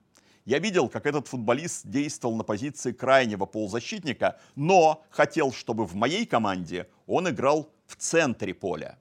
Я 0.44 0.60
видел, 0.60 0.88
как 0.88 1.06
этот 1.06 1.26
футболист 1.26 1.88
действовал 1.88 2.36
на 2.36 2.44
позиции 2.44 2.92
крайнего 2.92 3.46
полузащитника, 3.46 4.38
но 4.54 5.02
хотел, 5.10 5.52
чтобы 5.52 5.84
в 5.84 5.96
моей 5.96 6.24
команде 6.24 6.88
он 7.08 7.28
играл 7.28 7.68
в 7.86 7.96
центре 7.96 8.54
поля. 8.54 8.96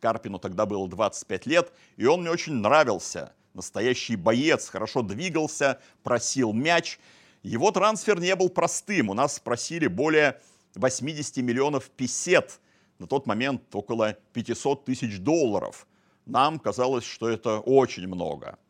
Карпину 0.00 0.40
тогда 0.40 0.66
было 0.66 0.88
25 0.88 1.46
лет, 1.46 1.72
и 1.96 2.06
он 2.06 2.22
мне 2.22 2.30
очень 2.30 2.54
нравился. 2.54 3.32
Настоящий 3.54 4.16
боец, 4.16 4.68
хорошо 4.68 5.02
двигался, 5.02 5.80
просил 6.02 6.52
мяч– 6.52 6.98
его 7.42 7.72
трансфер 7.72 8.20
не 8.20 8.34
был 8.36 8.48
простым. 8.48 9.10
У 9.10 9.14
нас 9.14 9.36
спросили 9.36 9.88
более 9.88 10.40
80 10.76 11.36
миллионов 11.38 11.90
песет. 11.90 12.60
На 13.02 13.08
тот 13.08 13.26
момент 13.26 13.62
около 13.74 14.16
500 14.32 14.84
тысяч 14.84 15.18
долларов. 15.18 15.88
Нам 16.24 16.60
казалось, 16.60 17.02
что 17.02 17.28
это 17.28 17.58
очень 17.58 18.06
много. 18.06 18.60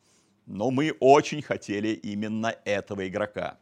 Но 0.46 0.70
мы 0.70 0.96
очень 1.00 1.42
хотели 1.42 1.88
именно 1.88 2.56
этого 2.64 3.06
игрока. 3.06 3.58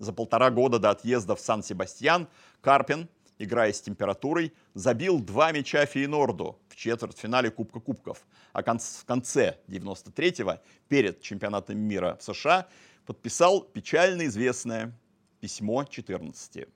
За 0.00 0.12
полтора 0.12 0.50
года 0.50 0.80
до 0.80 0.90
отъезда 0.90 1.36
в 1.36 1.40
Сан-Себастьян 1.40 2.26
Карпин, 2.60 3.08
играя 3.38 3.72
с 3.72 3.80
температурой, 3.80 4.52
забил 4.74 5.20
два 5.20 5.52
мяча 5.52 5.86
Фейнорду 5.86 6.58
в 6.68 6.74
четвертьфинале 6.74 7.52
Кубка 7.52 7.78
Кубков. 7.78 8.26
А 8.52 8.62
в 8.62 9.04
конце 9.06 9.58
93-го, 9.68 10.58
перед 10.88 11.22
чемпионатом 11.22 11.78
мира 11.78 12.16
в 12.18 12.24
США, 12.24 12.66
подписал 13.06 13.60
печально 13.60 14.26
известное 14.26 14.92
письмо 15.38 15.84
14. 15.84 16.66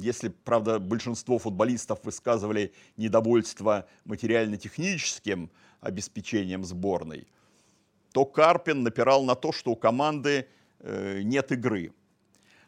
Если, 0.00 0.28
правда, 0.28 0.78
большинство 0.78 1.38
футболистов 1.38 2.00
высказывали 2.04 2.72
недовольство 2.96 3.86
материально-техническим 4.04 5.50
обеспечением 5.80 6.64
сборной, 6.64 7.26
то 8.12 8.24
Карпин 8.24 8.82
напирал 8.82 9.24
на 9.24 9.34
то, 9.34 9.52
что 9.52 9.72
у 9.72 9.76
команды 9.76 10.48
э, 10.78 11.20
нет 11.22 11.52
игры. 11.52 11.92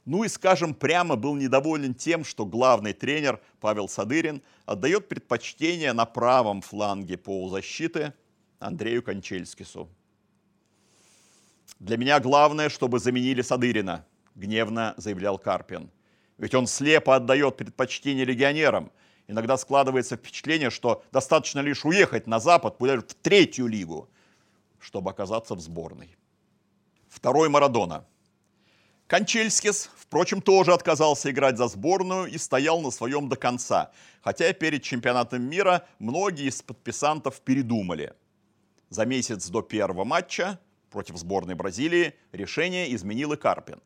Ну 0.04 0.24
и, 0.24 0.28
скажем, 0.28 0.74
прямо 0.74 1.16
был 1.16 1.34
недоволен 1.34 1.94
тем, 1.94 2.24
что 2.24 2.44
главный 2.44 2.92
тренер 2.92 3.40
Павел 3.60 3.88
Садырин 3.88 4.42
отдает 4.66 5.08
предпочтение 5.08 5.92
на 5.92 6.04
правом 6.04 6.60
фланге 6.60 7.16
полузащиты 7.16 8.12
Андрею 8.58 9.02
Кончельскису. 9.02 9.88
Для 11.78 11.96
меня 11.96 12.20
главное, 12.20 12.68
чтобы 12.68 12.98
заменили 12.98 13.42
Садырина, 13.42 14.04
гневно 14.34 14.94
заявлял 14.96 15.38
Карпин. 15.38 15.90
Ведь 16.38 16.54
он 16.54 16.66
слепо 16.66 17.16
отдает 17.16 17.56
предпочтение 17.56 18.24
легионерам. 18.24 18.90
Иногда 19.28 19.56
складывается 19.56 20.16
впечатление, 20.16 20.70
что 20.70 21.04
достаточно 21.12 21.60
лишь 21.60 21.84
уехать 21.84 22.26
на 22.26 22.40
Запад, 22.40 22.76
в 22.78 23.02
третью 23.22 23.66
лигу, 23.66 24.08
чтобы 24.78 25.10
оказаться 25.10 25.54
в 25.54 25.60
сборной. 25.60 26.16
Второй 27.08 27.48
Марадона. 27.48 28.06
Кончельскис, 29.06 29.90
впрочем, 29.94 30.40
тоже 30.40 30.72
отказался 30.72 31.30
играть 31.30 31.58
за 31.58 31.68
сборную 31.68 32.30
и 32.30 32.38
стоял 32.38 32.80
на 32.80 32.90
своем 32.90 33.28
до 33.28 33.36
конца, 33.36 33.92
хотя 34.22 34.52
перед 34.54 34.82
чемпионатом 34.82 35.42
мира 35.42 35.86
многие 35.98 36.46
из 36.46 36.62
подписантов 36.62 37.42
передумали. 37.42 38.14
За 38.88 39.04
месяц 39.04 39.48
до 39.48 39.60
первого 39.60 40.04
матча 40.04 40.58
против 40.88 41.16
сборной 41.18 41.54
Бразилии 41.54 42.14
решение 42.32 42.94
изменил 42.94 43.34
и 43.34 43.36
Карпин. 43.36 43.82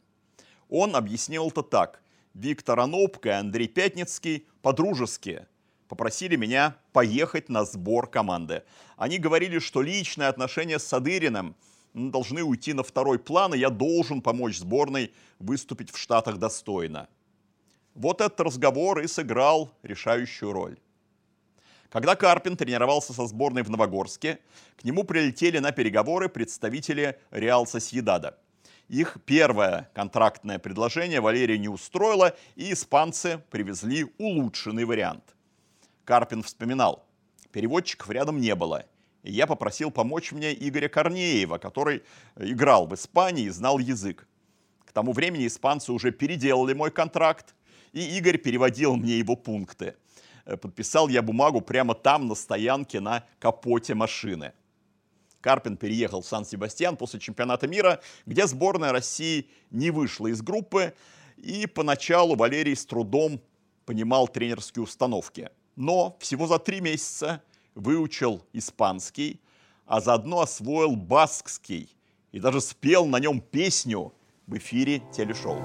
Он 0.69 0.95
объяснил 0.95 1.49
это 1.49 1.63
так. 1.63 2.01
Виктор 2.37 2.79
Анопко 2.81 3.31
и 3.31 3.33
Андрей 3.33 3.67
Пятницкий 3.67 4.47
по-дружески 4.61 5.47
попросили 5.89 6.37
меня 6.37 6.77
поехать 6.93 7.49
на 7.49 7.65
сбор 7.65 8.11
команды. 8.11 8.63
Они 8.99 9.17
говорили, 9.17 9.59
что 9.59 9.81
личные 9.81 10.29
отношения 10.29 10.79
с 10.79 10.85
Садыриным 10.85 11.57
должны 11.95 12.43
уйти 12.43 12.75
на 12.75 12.83
второй 12.83 13.19
план, 13.19 13.55
и 13.55 13.59
я 13.59 13.71
должен 13.71 14.21
помочь 14.21 14.59
сборной 14.59 15.15
выступить 15.39 15.91
в 15.91 15.97
Штатах 15.97 16.37
достойно. 16.37 17.09
Вот 17.95 18.21
этот 18.21 18.39
разговор 18.43 19.01
и 19.01 19.07
сыграл 19.07 19.73
решающую 19.83 20.53
роль. 20.53 20.77
Когда 21.89 22.17
Карпин 22.17 22.59
тренировался 22.59 23.15
со 23.15 23.27
сборной 23.27 23.63
в 23.63 23.71
Новогорске, 23.71 24.41
к 24.77 24.85
нему 24.85 25.05
прилетели 25.05 25.59
на 25.59 25.73
переговоры 25.73 26.29
представители 26.29 27.19
Реал 27.31 27.67
Сосьедада. 27.67 28.39
Их 28.89 29.19
первое 29.25 29.91
контрактное 29.95 30.59
предложение 30.59 31.21
Валерия 31.21 31.59
не 31.59 31.69
устроило, 31.69 32.37
и 32.55 32.73
испанцы 32.73 33.43
привезли 33.51 34.07
улучшенный 34.19 34.85
вариант. 34.85 35.37
Карпин 36.05 36.43
вспоминал, 36.43 37.07
переводчиков 37.51 38.11
рядом 38.11 38.41
не 38.41 38.55
было, 38.55 38.87
и 39.23 39.33
я 39.33 39.47
попросил 39.47 39.91
помочь 39.91 40.31
мне 40.31 40.55
Игоря 40.55 40.89
Корнеева, 40.89 41.59
который 41.59 42.05
играл 42.37 42.87
в 42.87 42.95
Испании 42.95 43.47
и 43.47 43.51
знал 43.51 43.79
язык. 43.79 44.29
К 44.85 44.93
тому 44.93 45.13
времени 45.13 45.47
испанцы 45.47 45.93
уже 45.93 46.13
переделали 46.13 46.75
мой 46.75 46.91
контракт, 46.91 47.55
и 47.93 48.17
Игорь 48.19 48.39
переводил 48.39 48.97
мне 48.97 49.19
его 49.19 49.37
пункты– 49.37 49.97
Э, 50.47 50.57
подписал 50.57 51.09
я 51.09 51.23
бумагу 51.23 51.61
прямо 51.61 51.95
там, 51.95 52.29
на 52.29 52.35
стоянке, 52.35 53.01
на 53.01 53.25
капоте 53.39 53.95
машины. 53.95 54.53
Карпин 55.47 55.77
переехал 55.77 56.23
в 56.23 56.27
Сан-Себастьян 56.27 56.97
после 56.97 57.21
чемпионата 57.21 57.69
мира, 57.69 58.01
где 58.27 58.49
сборная 58.49 58.91
России 58.91 59.49
не 59.71 59.93
вышла 59.93 60.27
из 60.27 60.43
группы, 60.43 60.93
и 61.37 61.69
поначалу 61.69 62.35
Валерий 62.35 62.75
с 62.75 62.85
трудом 62.85 63.41
понимал 63.85 64.27
тренерские 64.27 64.83
установки. 64.83 65.51
Но 65.77 66.17
всего 66.19 66.49
за 66.49 66.59
три 66.59 66.81
месяца 66.81 67.45
выучил 67.77 68.43
испанский, 68.53 69.41
а 69.87 70.01
заодно 70.01 70.41
освоил 70.41 70.97
баскский 70.97 71.95
и 72.33 72.41
даже 72.41 72.61
спел 72.61 73.07
на 73.07 73.21
нем 73.21 73.41
песню 73.41 74.13
в 74.49 74.57
эфире 74.57 75.01
телешоу. 75.15 75.63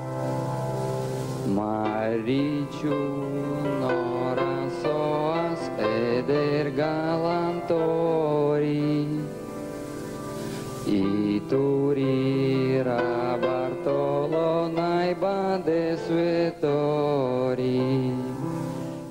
Mariciu, 1.47 2.91
eder 5.79 6.69
galantori 6.69 7.40
iturira 11.51 13.37
Bartolo 13.37 14.69
naibade 14.69 15.97
suetori. 16.07 17.81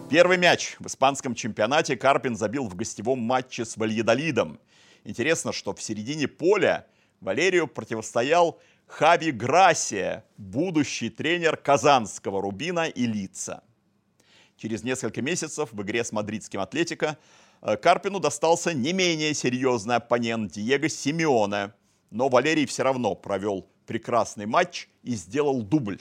Первый 0.08 0.38
мяч 0.38 0.76
в 0.80 0.86
испанском 0.86 1.34
чемпионате 1.34 1.96
Карпин 1.96 2.34
забил 2.34 2.66
в 2.66 2.74
гостевом 2.74 3.20
матче 3.20 3.64
с 3.64 3.76
Вальедолидом. 3.76 4.58
Интересно, 5.04 5.52
что 5.52 5.72
в 5.74 5.82
середине 5.82 6.26
поля 6.26 6.86
Валерию 7.20 7.68
противостоял 7.68 8.58
Хави 8.86 9.30
Грасия, 9.30 10.24
будущий 10.36 11.10
тренер 11.10 11.56
казанского 11.56 12.40
Рубина 12.42 12.88
и 12.88 13.06
Лица. 13.06 13.62
Через 14.56 14.82
несколько 14.82 15.22
месяцев 15.22 15.68
в 15.72 15.82
игре 15.82 16.02
с 16.02 16.10
мадридским 16.10 16.60
Атлетико 16.60 17.16
э, 17.62 17.76
Карпину 17.76 18.18
достался 18.18 18.74
не 18.74 18.92
менее 18.92 19.32
серьезный 19.34 19.96
оппонент 19.96 20.52
Диего 20.52 20.88
Симеоне, 20.88 21.72
но 22.10 22.28
Валерий 22.28 22.66
все 22.66 22.82
равно 22.82 23.14
провел 23.14 23.66
прекрасный 23.86 24.46
матч 24.46 24.88
и 25.02 25.14
сделал 25.14 25.62
дубль. 25.62 26.00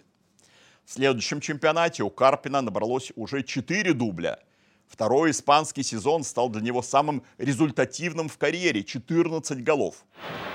В 0.86 0.92
следующем 0.92 1.40
чемпионате 1.40 2.04
у 2.04 2.10
Карпина 2.10 2.62
набралось 2.62 3.12
уже 3.16 3.44
4 3.44 3.94
дубля. 3.94 4.40
Второй 4.88 5.32
испанский 5.32 5.84
сезон 5.84 6.24
стал 6.24 6.50
для 6.50 6.62
него 6.62 6.82
самым 6.82 7.24
результативным 7.38 8.28
в 8.28 8.38
карьере– 8.40 8.84
14 8.84 9.64
голов. 9.64 10.04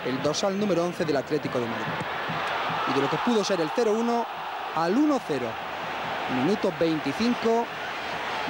El 0.05 0.21
dorsal 0.23 0.59
número 0.59 0.83
11 0.83 1.05
del 1.05 1.17
Atlético 1.17 1.61
de 1.61 1.67
Madrid. 1.67 1.87
Y 2.89 2.95
de 2.95 3.01
lo 3.01 3.09
que 3.09 3.17
pudo 3.25 3.45
ser 3.45 3.61
el 3.61 3.69
0-1 3.69 4.27
al 4.75 4.95
1-0. 4.95 5.21
Minuto 6.43 6.73
25, 6.79 7.65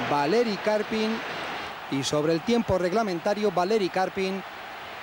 Valeri 0.09 0.57
Karpin. 0.57 1.15
Y 1.91 2.03
sobre 2.03 2.33
el 2.33 2.41
tiempo 2.41 2.79
reglamentario, 2.79 3.51
Valeri 3.51 3.89
Karpin 3.89 4.41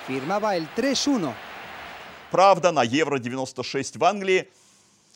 firmaba 0.06 0.56
el 0.56 0.68
3-1. 0.74 1.32
Правда, 2.32 2.72
на 2.72 2.82
Евро-96 2.82 3.98
в 3.98 4.04
Англии 4.04 4.50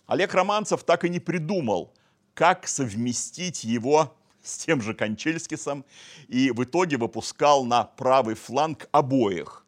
Олег 0.06 0.34
Романцев 0.34 0.84
так 0.84 1.02
и 1.06 1.08
не 1.08 1.18
придумал, 1.18 1.94
как 2.34 2.68
совместить 2.68 3.64
его 3.64 4.14
с 4.42 4.58
тем 4.58 4.82
же 4.82 4.92
Кончельскисом 4.92 5.86
и 6.28 6.50
в 6.50 6.62
итоге 6.62 6.98
выпускал 6.98 7.64
на 7.64 7.84
правый 7.84 8.34
фланг 8.34 8.90
обоих, 8.92 9.64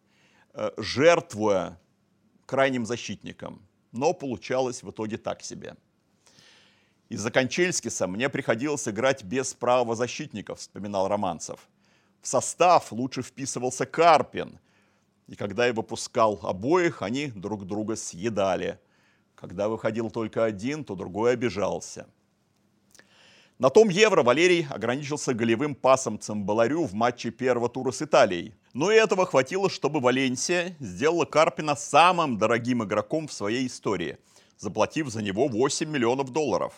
э, 0.53 0.73
жертвуя 0.77 1.81
крайним 2.45 2.85
защитником. 2.85 3.67
Но 3.93 4.13
получалось 4.13 4.83
в 4.83 4.91
итоге 4.91 5.17
так 5.17 5.43
себе. 5.43 5.77
Из-за 7.09 7.31
Кончельскиса 7.31 8.07
мне 8.07 8.29
приходилось 8.29 8.87
играть 8.89 9.25
без 9.25 9.55
правого 9.55 9.97
защитника, 9.97 10.55
вспоминал 10.55 11.09
Романцев. 11.09 11.61
В 12.21 12.29
состав 12.29 12.93
лучше 12.93 13.23
вписывался 13.23 13.87
Карпин. 13.87 14.61
И 15.29 15.37
когда 15.37 15.67
я 15.67 15.75
выпускал 15.75 16.41
обоих, 16.43 17.03
они 17.03 17.27
друг 17.27 17.67
друга 17.67 17.97
съедали. 17.97 18.79
Когда 19.35 19.69
выходил 19.69 20.11
только 20.11 20.45
один, 20.45 20.85
то 20.85 20.95
другой 20.95 21.35
обижался. 21.35 22.07
На 23.59 23.71
том 23.71 23.89
Евро 23.89 24.23
Валерий 24.23 24.67
ограничился 24.71 25.35
голевым 25.35 25.75
пасом 25.75 26.19
Цимбаларю 26.19 26.85
в 26.85 26.95
матче 26.95 27.31
первого 27.31 27.69
тура 27.69 27.91
с 27.91 28.01
Италией. 28.01 28.55
Но 28.73 28.91
и 28.91 28.97
этого 28.97 29.27
хватило, 29.27 29.69
чтобы 29.69 30.01
Валенсия 30.01 30.77
сделала 30.81 31.25
Карпина 31.25 31.77
самым 31.77 32.39
дорогим 32.39 32.85
игроком 32.85 33.29
в 33.29 33.33
своей 33.33 33.67
истории, 33.67 34.17
заплатив 34.57 35.09
за 35.09 35.23
него 35.23 35.49
8 35.49 35.91
миллионов 35.91 36.31
долларов. 36.31 36.73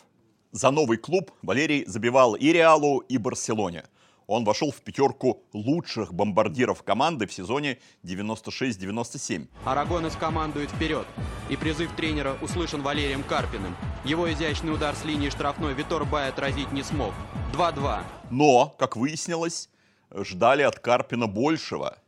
За 0.53 0.71
новый 0.71 0.97
клуб 0.97 1.31
Валерий 1.43 1.85
забивал 1.87 2.35
и 2.35 2.53
Реалу, 2.53 2.99
и 2.99 3.17
Барселоне– 3.17 3.85
он 4.31 4.45
вошел 4.45 4.71
в 4.71 4.81
пятерку 4.83 5.43
лучших 5.53 6.15
бомбардиров 6.15 6.85
команды 6.85 7.27
в 7.27 7.33
сезоне 7.33 7.79
96-97. 8.05 9.49
Арагонес 9.65 10.15
командует 10.15 10.71
вперед. 10.71 11.05
И 11.49 11.57
призыв 11.57 11.91
тренера 11.97 12.37
услышан 12.41 12.81
Валерием 12.81 13.25
Карпиным. 13.25 13.75
Его 14.05 14.33
изящный 14.33 14.73
удар 14.73 14.95
с 14.95 15.05
линии 15.05 15.31
штрафной 15.31 15.75
Витор 15.75 16.05
Бай 16.05 16.29
отразить 16.29 16.71
не 16.71 16.85
смог. 16.85 17.13
2-2. 17.55 18.05
Но, 18.31 18.73
как 18.79 18.95
выяснилось, 18.95 19.69
ждали 20.15 20.63
от 20.63 20.79
Карпина 20.79 21.27
большего. 21.27 21.99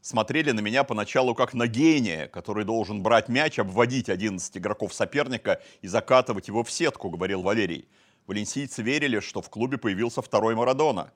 Смотрели 0.00 0.50
на 0.50 0.58
меня 0.58 0.82
поначалу 0.82 1.36
как 1.36 1.54
на 1.54 1.68
гения, 1.68 2.26
который 2.26 2.64
должен 2.64 3.00
брать 3.00 3.28
мяч, 3.28 3.60
обводить 3.60 4.08
11 4.08 4.56
игроков 4.58 4.92
соперника 4.92 5.62
и 5.82 5.86
закатывать 5.86 6.48
его 6.48 6.64
в 6.64 6.70
сетку, 6.72 7.10
говорил 7.10 7.42
Валерий. 7.42 7.86
Валенсийцы 8.26 8.82
верили, 8.82 9.20
что 9.20 9.40
в 9.40 9.48
клубе 9.50 9.78
появился 9.78 10.20
второй 10.20 10.56
Марадона. 10.56 11.12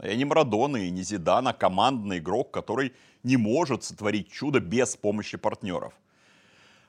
Я 0.00 0.16
не 0.16 0.24
Марадона 0.24 0.78
и 0.78 0.90
не 0.90 1.02
Зидан, 1.02 1.48
а 1.48 1.52
командный 1.52 2.18
игрок, 2.18 2.50
который 2.50 2.92
не 3.22 3.36
может 3.36 3.84
сотворить 3.84 4.30
чудо 4.30 4.60
без 4.60 4.96
помощи 4.96 5.36
партнеров. 5.36 5.92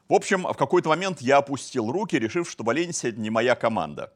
В 0.08 0.14
общем, 0.14 0.44
в 0.44 0.54
какой-то 0.54 0.90
момент 0.90 1.22
я 1.22 1.38
опустил 1.38 1.92
руки, 1.92 2.18
решив, 2.18 2.50
что 2.50 2.64
Валенсия 2.64 3.12
не 3.12 3.30
моя 3.30 3.56
команда. 3.56 4.14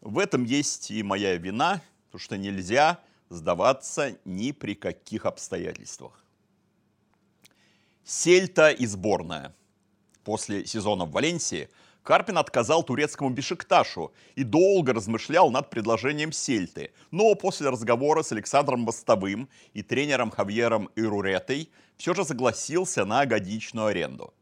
В 0.00 0.18
этом 0.18 0.44
есть 0.44 0.90
и 0.90 1.02
моя 1.02 1.36
вина, 1.36 1.80
потому 2.06 2.20
что 2.20 2.36
нельзя 2.36 3.00
сдаваться 3.28 4.16
ни 4.24 4.52
при 4.52 4.74
каких 4.74 5.26
обстоятельствах. 5.26 6.24
Сельта 8.04 8.70
и 8.70 8.86
сборная. 8.86 9.54
После 10.24 10.66
сезона 10.66 11.04
в 11.04 11.10
Валенсии– 11.10 11.68
Карпин 12.08 12.38
отказал 12.38 12.82
турецкому 12.84 13.28
Бешикташу 13.28 14.14
и 14.34 14.42
долго 14.42 14.94
размышлял 14.94 15.50
над 15.50 15.68
предложением 15.68 16.32
Сельты. 16.32 16.90
Но 17.10 17.34
после 17.34 17.68
разговора 17.68 18.22
с 18.22 18.32
Александром 18.32 18.80
Мостовым 18.80 19.50
и 19.74 19.82
тренером 19.82 20.30
Хавьером 20.30 20.88
Ируретой 20.96 21.68
все 21.98 22.14
же 22.14 22.24
согласился 22.24 23.04
на 23.04 23.26
годичную 23.26 23.88
аренду. 23.88 24.32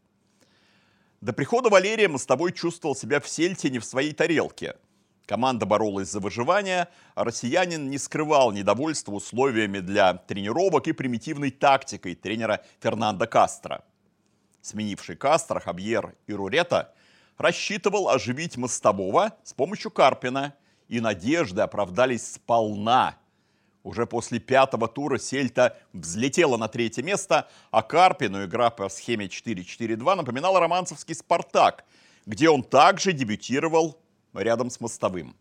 До 1.21 1.33
прихода 1.33 1.69
Валерия 1.69 2.07
Мостовой 2.07 2.53
чувствовал 2.53 2.95
себя 2.95 3.19
в 3.19 3.29
Сельте 3.29 3.69
не 3.69 3.81
в 3.81 3.85
своей 3.85 4.13
тарелке. 4.13 4.77
Команда 5.25 5.67
боролась 5.67 6.13
за 6.13 6.21
выживание, 6.21 6.87
а 7.17 7.25
россиянин 7.25 7.91
не 7.91 7.99
скрывал 7.99 8.53
недовольства 8.53 9.11
условиями 9.11 9.81
для 9.81 10.15
тренировок 10.15 10.87
и 10.87 10.93
примитивной 10.93 11.51
тактикой 11.51 12.15
тренера 12.15 12.65
Фернандо 12.81 13.27
Кастро. 13.27 13.85
Сменивший 14.63 15.17
Кастро, 15.17 15.59
Хабьер 15.59 16.15
и 16.29 16.33
Рурета– 16.33 16.95
рассчитывал 17.39 18.09
оживить 18.09 18.57
Мостового 18.57 19.33
с 19.43 19.53
помощью 19.53 19.91
Карпина, 19.91 20.55
и 20.89 21.01
надежды 21.01 21.63
оправдались 21.63 22.35
сполна. 22.35 23.17
Уже 23.83 24.07
после 24.07 24.41
пятого 24.41 24.89
тура 24.89 25.19
Сельта 25.19 25.77
взлетела 25.93 26.57
на 26.57 26.69
третье 26.69 27.03
место, 27.03 27.49
а 27.71 27.83
Карпину 27.83 28.45
игра 28.45 28.71
по 28.71 28.89
схеме 28.89 29.27
4-4-2 29.27 30.15
напоминала 30.15 30.61
романцевский 30.61 31.15
«Спартак», 31.15 31.85
где 32.25 32.51
он 32.51 32.63
также 32.63 33.13
дебютировал 33.13 33.99
рядом 34.35 34.71
с 34.71 34.81
Мостовым. 34.81 35.37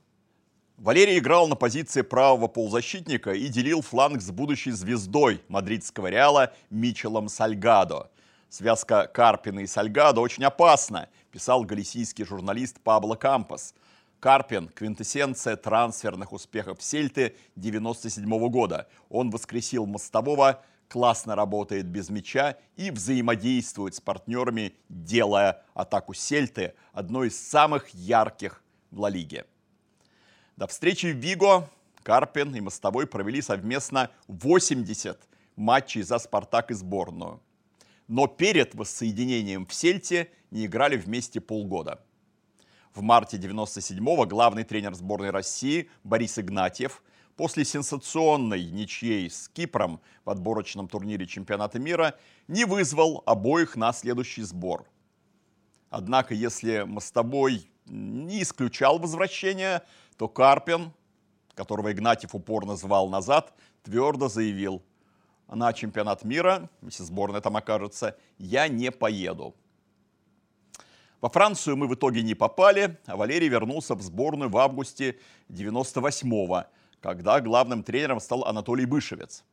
Валерий 0.78 1.20
играл 1.20 1.48
на 1.48 1.56
позиции 1.56 2.02
правого 2.02 2.48
полузащитника 2.48 3.32
и 3.32 3.48
делил 3.48 3.82
фланг 3.82 4.22
с 4.22 4.30
будущей 4.30 4.72
звездой 4.72 5.42
мадридского 5.48 6.08
Реала 6.08 6.54
Мичелом 6.70 7.30
Сальгадо. 7.30 8.12
Связка 8.50 9.08
Карпина 9.08 9.62
и 9.62 9.68
Сальгадо 9.68 10.22
очень 10.22 10.44
опасна, 10.44 11.10
писал 11.36 11.66
галисийский 11.66 12.24
журналист 12.24 12.80
Пабло 12.80 13.16
Кампос. 13.16 13.74
Карпин– 14.22 14.70
квинтэссенция 14.74 15.58
трансферных 15.58 16.32
успехов 16.32 16.82
Сельты 16.82 17.36
97 17.58 18.24
-го 18.26 18.50
года. 18.50 18.88
Он 19.10 19.30
воскресил 19.32 19.86
Мостового, 19.86 20.64
классно 20.88 21.36
работает 21.36 21.88
без 21.88 22.10
мяча 22.10 22.56
и 22.78 22.90
взаимодействует 22.90 23.96
с 23.96 24.00
партнерами, 24.00 24.78
делая 24.88 25.62
атаку 25.74 26.14
Сельты 26.14 26.74
одной 26.94 27.28
из 27.28 27.38
самых 27.38 27.90
ярких 27.90 28.64
в 28.90 29.02
Ла 29.02 29.10
Лиге. 29.10 29.44
До 30.56 30.68
встречи 30.68 31.08
в 31.08 31.18
Виго 31.18 31.70
Карпин 32.04 32.56
и 32.56 32.62
Мостовой 32.62 33.08
провели 33.08 33.42
совместно 33.42 34.10
80 34.30 35.20
матчей 35.58 36.02
за 36.02 36.18
«Спартак» 36.18 36.72
и 36.72 36.74
сборную 36.74 37.42
но 38.08 38.28
перед 38.28 38.76
воссоединением 38.76 39.66
в 39.66 39.74
Сельте 39.74 40.30
не 40.52 40.66
играли 40.66 40.98
вместе 40.98 41.42
полгода. 41.42 42.02
В 42.94 43.02
марте 43.02 43.38
97-го 43.38 44.26
главный 44.26 44.64
тренер 44.64 44.94
сборной 44.96 45.32
России 45.32 45.90
Борис 46.04 46.40
Игнатьев 46.40 47.04
после 47.36 47.66
сенсационной 47.66 48.64
ничьей 48.66 49.30
с 49.30 49.50
Кипром 49.50 50.00
в 50.24 50.30
отборочном 50.30 50.88
турнире 50.88 51.26
чемпионата 51.26 51.78
мира 51.80 52.18
не 52.48 52.64
вызвал 52.64 53.22
обоих 53.26 53.76
на 53.76 53.92
следующий 53.92 54.44
сбор. 54.44 54.86
Однако, 55.90 56.34
если 56.34 56.84
Мостобой 56.84 57.70
не 57.86 58.42
исключал 58.42 58.98
возвращение, 58.98 59.82
то 60.18 60.30
Карпин, 60.30 60.94
которого 61.54 61.92
Игнатьев 61.92 62.34
упорно 62.34 62.78
звал 62.78 63.10
назад, 63.10 63.54
твердо 63.84 64.30
заявил– 64.30 64.82
на 65.48 65.74
чемпионат 65.74 66.24
мира, 66.24 66.70
если 66.82 67.04
сборная 67.04 67.42
там 67.42 67.58
окажется, 67.58 68.18
я 68.38 68.68
не 68.68 68.92
поеду. 68.92 69.56
Во 71.22 71.30
Францию 71.30 71.78
мы 71.78 71.88
в 71.88 71.96
итоге 71.96 72.22
не 72.22 72.36
попали, 72.36 73.00
а 73.06 73.16
Валерий 73.16 73.48
вернулся 73.48 73.96
в 73.96 74.02
сборную 74.02 74.50
в 74.50 74.58
августе 74.58 75.18
98-го, 75.50 76.66
когда 77.02 77.40
главным 77.42 77.84
тренером 77.84 78.20
стал 78.20 78.46
Анатолий 78.46 78.86
Бышевец. 78.86 79.44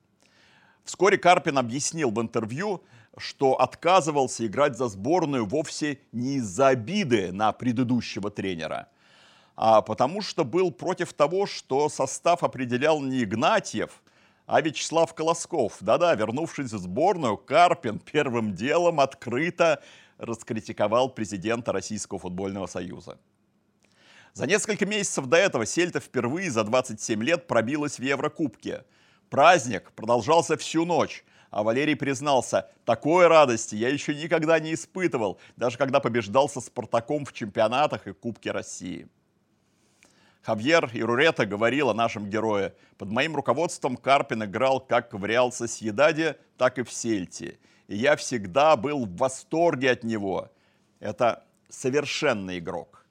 Вскоре 0.84 1.16
Карпин 1.16 1.58
объяснил 1.58 2.10
в 2.10 2.20
интервью, 2.20 2.82
что 3.16 3.54
отказывался 3.60 4.46
играть 4.46 4.76
за 4.76 4.88
сборную 4.88 5.46
вовсе 5.46 6.00
не 6.12 6.36
из-за 6.36 6.68
обиды 6.68 7.30
на 7.30 7.52
предыдущего 7.52 8.30
тренера, 8.30 8.88
а 9.54 9.82
потому 9.82 10.22
что 10.22 10.44
был 10.44 10.72
против 10.72 11.12
того, 11.12 11.46
что 11.46 11.88
состав 11.88 12.42
определял 12.42 13.00
не 13.00 13.22
Игнатьев, 13.22 14.02
а 14.46 14.60
Вячеслав 14.60 15.14
Колосков. 15.14 15.76
Да-да, 15.80 16.14
вернувшись 16.14 16.72
в 16.72 16.78
сборную, 16.78 17.36
Карпин 17.36 17.98
первым 17.98 18.54
делом 18.54 19.00
открыто 19.00 19.82
раскритиковал 20.18 21.10
президента 21.10 21.72
Российского 21.72 22.18
футбольного 22.18 22.66
союза. 22.66 23.18
За 24.34 24.46
несколько 24.46 24.86
месяцев 24.86 25.26
до 25.26 25.36
этого 25.36 25.66
Сельта 25.66 26.00
впервые 26.00 26.50
за 26.50 26.64
27 26.64 27.22
лет 27.22 27.46
пробилась 27.46 27.98
в 27.98 28.02
Еврокубке. 28.02 28.84
Праздник 29.28 29.92
продолжался 29.92 30.56
всю 30.56 30.84
ночь, 30.86 31.24
а 31.50 31.62
Валерий 31.62 31.96
признался, 31.96 32.70
такой 32.86 33.26
радости 33.26 33.74
я 33.74 33.90
еще 33.90 34.14
никогда 34.14 34.58
не 34.58 34.72
испытывал, 34.72 35.38
даже 35.56 35.76
когда 35.76 36.00
побеждал 36.00 36.48
со 36.48 36.60
«Спартаком» 36.62 37.26
в 37.26 37.32
чемпионатах 37.34 38.06
и 38.06 38.12
Кубке 38.12 38.52
России. 38.52 39.06
Хавьер 40.42 40.90
Ирурета 40.92 41.46
говорил 41.46 41.88
о 41.90 41.94
нашем 41.94 42.28
герое. 42.28 42.74
Под 42.98 43.10
моим 43.10 43.36
руководством 43.36 43.96
Карпин 43.96 44.42
играл 44.44 44.80
как 44.80 45.14
в 45.14 45.24
Реал 45.24 45.52
Сосьедаде, 45.52 46.36
так 46.56 46.78
и 46.78 46.82
в 46.82 46.92
Сельте. 46.92 47.58
И 47.86 47.96
я 47.96 48.16
всегда 48.16 48.76
был 48.76 49.06
в 49.06 49.16
восторге 49.16 49.92
от 49.92 50.02
него. 50.02 50.50
Это 50.98 51.44
совершенный 51.68 52.58
игрок. 52.58 53.06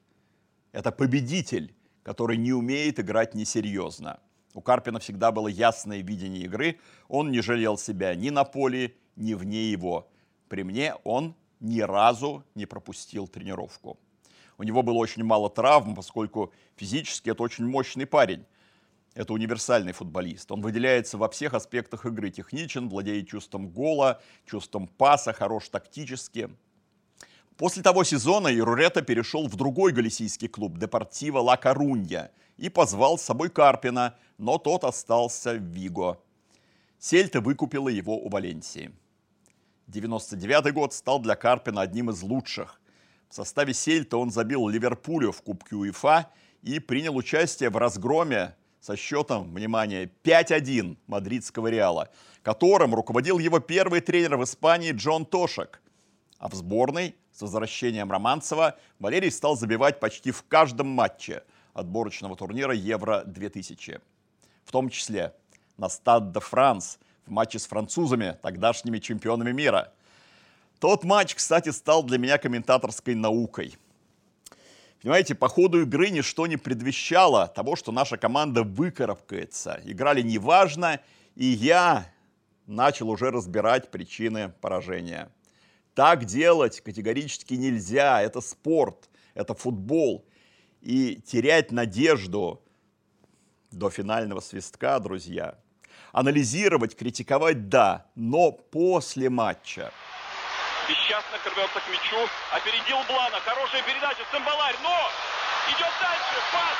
Это 0.74 0.92
победитель, 0.92 1.74
который 2.04 2.36
не 2.36 2.52
умеет 2.52 3.00
играть 3.00 3.34
несерьезно. 3.34 4.20
У 4.54 4.60
Карпина 4.60 5.00
всегда 5.00 5.32
было 5.32 5.48
ясное 5.48 6.02
видение 6.02 6.44
игры. 6.44 6.80
Он 7.08 7.32
не 7.32 7.40
жалел 7.40 7.78
себя 7.78 8.14
ни 8.14 8.30
на 8.30 8.44
поле, 8.44 8.96
ни 9.16 9.36
вне 9.36 9.72
его. 9.72 10.10
При 10.50 10.64
мне 10.64 10.96
он 11.06 11.36
ни 11.62 11.80
разу 11.80 12.44
не 12.56 12.66
пропустил 12.66 13.30
тренировку. 13.30 13.98
У 14.62 14.64
него 14.64 14.84
было 14.84 14.98
очень 14.98 15.24
мало 15.24 15.50
травм, 15.50 15.96
поскольку 15.96 16.54
физически 16.76 17.32
это 17.32 17.42
очень 17.42 17.66
мощный 17.66 18.06
парень. 18.06 18.46
Это 19.16 19.34
универсальный 19.34 19.92
футболист. 19.92 20.52
Он 20.52 20.62
выделяется 20.62 21.18
во 21.18 21.30
всех 21.30 21.56
аспектах 21.56 22.06
игры. 22.06 22.30
Техничен, 22.30 22.88
владеет 22.88 23.28
чувством 23.28 23.70
гола, 23.70 24.22
чувством 24.46 24.88
паса, 24.88 25.34
хорош 25.34 25.70
тактически. 25.70 26.48
После 27.58 27.82
того 27.82 28.04
сезона 28.04 28.56
Ирурета 28.56 29.02
перешел 29.02 29.48
в 29.48 29.56
другой 29.56 29.94
галисийский 29.94 30.48
клуб 30.48 30.78
Депортива 30.78 31.40
Ла 31.40 31.58
Корунья 31.58 32.32
и 32.58 32.70
позвал 32.70 33.18
с 33.18 33.24
собой 33.24 33.50
Карпина, 33.50 34.16
но 34.38 34.60
тот 34.60 34.84
остался 34.84 35.54
в 35.54 35.64
Виго. 35.64 36.20
Сельта 37.00 37.42
выкупила 37.42 37.90
его 37.90 38.16
у 38.16 38.30
Валенсии. 38.30 38.92
99 39.88 40.72
год 40.72 40.94
стал 40.94 41.18
для 41.20 41.36
Карпина 41.36 41.82
одним 41.82 42.12
из 42.12 42.22
лучших. 42.22 42.81
В 43.32 43.34
составе 43.34 43.74
Сельта 43.74 44.18
он 44.18 44.30
забил 44.30 44.68
Ливерпулю 44.68 45.32
в 45.32 45.42
Кубке 45.42 45.78
УЕФА 45.78 46.30
и 46.64 46.80
принял 46.80 47.16
участие 47.16 47.70
в 47.70 47.78
разгроме 47.78 48.58
со 48.82 48.98
счетом, 48.98 49.54
внимание, 49.54 50.12
5-1 50.26 50.98
мадридского 51.08 51.68
Реала, 51.68 52.10
которым 52.44 52.94
руководил 52.94 53.40
его 53.40 53.60
первый 53.60 54.02
тренер 54.02 54.36
в 54.36 54.44
Испании 54.44 54.92
Джон 54.92 55.26
Тошек. 55.26 55.82
А 56.40 56.50
в 56.50 56.56
сборной 56.56 57.16
с 57.32 57.42
возвращением 57.42 58.12
Романцева 58.12 58.78
Валерий 59.00 59.32
стал 59.32 59.56
забивать 59.56 60.02
почти 60.02 60.32
в 60.32 60.44
каждом 60.44 60.88
матче 60.88 61.44
отборочного 61.74 62.36
турнира 62.36 62.74
Евро-2000. 62.74 64.02
В 64.66 64.72
том 64.74 64.90
числе 64.90 65.34
на 65.78 65.88
Стад 65.88 66.34
де 66.34 66.42
Франс 66.42 67.00
в 67.26 67.32
матче 67.32 67.60
с 67.60 67.66
французами, 67.66 68.38
тогдашними 68.42 69.00
чемпионами 69.00 69.54
мира. 69.54 69.94
Тот 70.82 71.04
матч, 71.04 71.36
кстати, 71.36 71.70
стал 71.70 72.02
для 72.02 72.18
меня 72.18 72.40
комментаторской 72.40 73.14
наукой. 73.14 73.78
Понимаете, 75.00 75.36
по 75.36 75.48
ходу 75.48 75.84
игры 75.84 76.10
ничто 76.10 76.48
не 76.48 76.58
предвещало 76.58 77.48
того, 77.48 77.76
что 77.76 77.92
наша 77.92 78.18
команда 78.18 78.64
выкарабкается. 78.64 79.80
Играли 79.86 80.24
неважно, 80.24 81.00
и 81.36 81.46
я 81.46 82.12
начал 82.66 83.12
уже 83.12 83.30
разбирать 83.30 83.92
причины 83.92 84.50
поражения. 84.60 85.32
Так 85.94 86.26
делать 86.26 86.82
категорически 86.82 87.54
нельзя. 87.54 88.20
Это 88.20 88.42
спорт, 88.42 89.08
это 89.36 89.54
футбол. 89.54 90.26
И 90.82 91.18
терять 91.18 91.72
надежду 91.72 92.60
до 93.70 93.92
финального 93.92 94.40
свистка, 94.40 94.98
друзья. 94.98 95.60
Анализировать, 96.12 96.96
критиковать– 96.96 97.70
да, 97.70 98.08
но 98.16 98.52
после 98.52 99.30
матча. 99.30 99.92
Бесчастно 100.92 101.40
рвется 101.46 101.80
к 101.80 101.88
мячу. 101.88 102.20
Опередил 102.52 103.00
Блана. 103.08 103.40
Хорошая 103.48 103.82
передача. 103.84 104.28
Цимбаларь. 104.30 104.76
Но! 104.84 105.00
Идет 105.72 105.94
дальше. 106.04 106.36
Пас. 106.52 106.78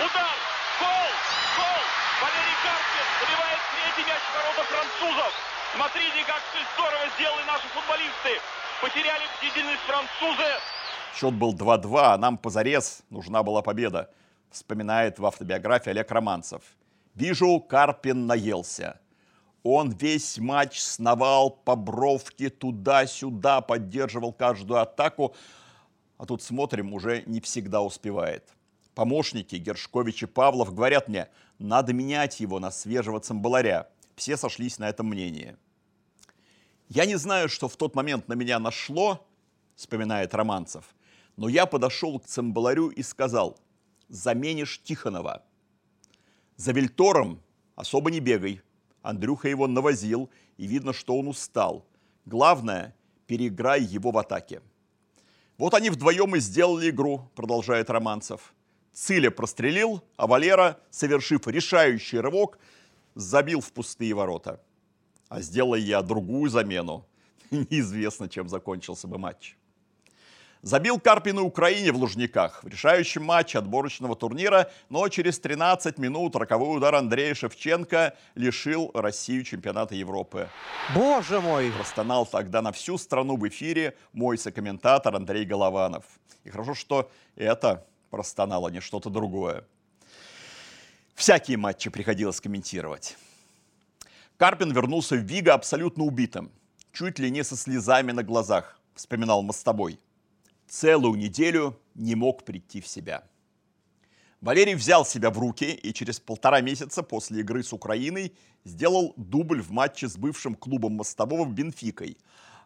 Удар. 0.00 0.36
Гол. 0.80 1.08
Гол. 1.60 1.82
Валерий 2.24 2.56
Карпин 2.64 3.06
забивает 3.20 3.60
третий 3.68 4.08
мяч 4.08 4.22
в 4.24 4.32
ворота 4.32 4.64
французов. 4.72 5.32
Смотрите, 5.74 6.24
как 6.24 6.40
все 6.48 6.64
здорово 6.72 7.04
сделали 7.18 7.44
наши 7.44 7.68
футболисты. 7.68 8.40
Потеряли 8.80 9.24
бдительность 9.36 9.84
французы. 9.84 10.48
Счет 11.14 11.34
был 11.34 11.52
2-2, 11.54 12.14
а 12.14 12.16
нам 12.16 12.38
позарез 12.38 13.02
нужна 13.10 13.42
была 13.42 13.60
победа, 13.60 14.08
вспоминает 14.50 15.18
в 15.18 15.26
автобиографии 15.26 15.90
Олег 15.90 16.10
Романцев. 16.10 16.62
Вижу, 17.14 17.60
Карпин 17.60 18.26
наелся. 18.26 18.98
Он 19.62 19.90
весь 19.90 20.38
матч 20.38 20.80
сновал 20.80 21.50
по 21.50 21.76
бровке 21.76 22.48
туда-сюда, 22.48 23.60
поддерживал 23.60 24.32
каждую 24.32 24.80
атаку. 24.80 25.34
А 26.16 26.26
тут 26.26 26.42
смотрим, 26.42 26.92
уже 26.92 27.22
не 27.26 27.40
всегда 27.40 27.82
успевает. 27.82 28.48
Помощники 28.94 29.56
Гершкович 29.56 30.24
и 30.24 30.26
Павлов 30.26 30.74
говорят 30.74 31.08
мне, 31.08 31.28
надо 31.58 31.92
менять 31.92 32.40
его 32.40 32.58
на 32.58 32.70
свежего 32.70 33.20
цимбаларя. 33.20 33.88
Все 34.16 34.36
сошлись 34.36 34.78
на 34.78 34.88
этом 34.88 35.06
мнении. 35.06 35.56
Я 36.88 37.04
не 37.04 37.16
знаю, 37.16 37.48
что 37.48 37.68
в 37.68 37.76
тот 37.76 37.94
момент 37.94 38.28
на 38.28 38.32
меня 38.32 38.58
нашло, 38.58 39.26
вспоминает 39.76 40.34
Романцев, 40.34 40.96
но 41.36 41.48
я 41.48 41.66
подошел 41.66 42.18
к 42.18 42.26
цимбаларю 42.26 42.88
и 42.88 43.02
сказал, 43.02 43.58
заменишь 44.08 44.80
Тихонова. 44.82 45.44
За 46.56 46.72
Вильтором 46.72 47.40
особо 47.76 48.10
не 48.10 48.20
бегай. 48.20 48.62
Андрюха 49.02 49.48
его 49.48 49.66
навозил, 49.66 50.30
и 50.56 50.66
видно, 50.66 50.92
что 50.92 51.18
он 51.18 51.28
устал. 51.28 51.86
Главное, 52.26 52.94
переиграй 53.26 53.82
его 53.82 54.10
в 54.10 54.18
атаке. 54.18 54.60
Вот 55.56 55.74
они 55.74 55.90
вдвоем 55.90 56.36
и 56.36 56.40
сделали 56.40 56.90
игру, 56.90 57.30
продолжает 57.34 57.90
Романцев. 57.90 58.54
Циля 58.92 59.30
прострелил, 59.30 60.02
а 60.16 60.26
Валера, 60.26 60.78
совершив 60.90 61.46
решающий 61.46 62.18
рывок, 62.18 62.58
забил 63.14 63.60
в 63.60 63.72
пустые 63.72 64.14
ворота. 64.14 64.60
А 65.28 65.40
сделай 65.40 65.80
я 65.80 66.02
другую 66.02 66.50
замену, 66.50 67.06
неизвестно, 67.50 68.28
чем 68.28 68.48
закончился 68.48 69.06
бы 69.06 69.18
матч. 69.18 69.56
Забил 70.62 70.98
Карпин 70.98 71.38
и 71.38 71.42
Украине 71.42 71.92
в 71.92 71.96
Лужниках 71.96 72.64
в 72.64 72.68
решающем 72.68 73.22
матче 73.22 73.58
отборочного 73.58 74.16
турнира, 74.16 74.70
но 74.88 75.08
через 75.08 75.38
13 75.38 75.98
минут 75.98 76.34
роковой 76.34 76.78
удар 76.78 76.96
Андрея 76.96 77.34
Шевченко 77.34 78.16
лишил 78.34 78.90
Россию 78.92 79.44
чемпионата 79.44 79.94
Европы. 79.94 80.48
Боже 80.96 81.40
мой! 81.40 81.70
Простонал 81.70 82.26
тогда 82.26 82.60
на 82.60 82.72
всю 82.72 82.98
страну 82.98 83.36
в 83.36 83.46
эфире 83.46 83.96
мой 84.12 84.36
сокомментатор 84.36 85.14
Андрей 85.14 85.44
Голованов. 85.44 86.04
И 86.42 86.50
хорошо, 86.50 86.74
что 86.74 87.08
это 87.36 87.86
простонало, 88.10 88.68
не 88.68 88.80
что-то 88.80 89.10
другое. 89.10 89.64
Всякие 91.14 91.56
матчи 91.56 91.88
приходилось 91.88 92.40
комментировать. 92.40 93.16
Карпин 94.38 94.72
вернулся 94.72 95.14
в 95.14 95.20
Вига 95.20 95.54
абсолютно 95.54 96.02
убитым, 96.02 96.50
чуть 96.92 97.20
ли 97.20 97.30
не 97.30 97.44
со 97.44 97.56
слезами 97.56 98.10
на 98.10 98.24
глазах, 98.24 98.80
вспоминал 98.96 99.42
Мостобой 99.42 100.00
целую 100.68 101.16
неделю 101.16 101.78
не 101.94 102.14
мог 102.14 102.44
прийти 102.44 102.80
в 102.80 102.86
себя. 102.86 103.24
Валерий 104.40 104.74
взял 104.74 105.04
себя 105.04 105.30
в 105.30 105.38
руки 105.38 105.72
и 105.72 105.92
через 105.92 106.20
полтора 106.20 106.60
месяца 106.60 107.02
после 107.02 107.40
игры 107.40 107.64
с 107.64 107.72
Украиной 107.72 108.32
сделал 108.64 109.12
дубль 109.16 109.60
в 109.60 109.72
матче 109.72 110.08
с 110.08 110.16
бывшим 110.16 110.54
клубом 110.54 110.92
Мостового 110.92 111.44
Бенфикой, 111.44 112.16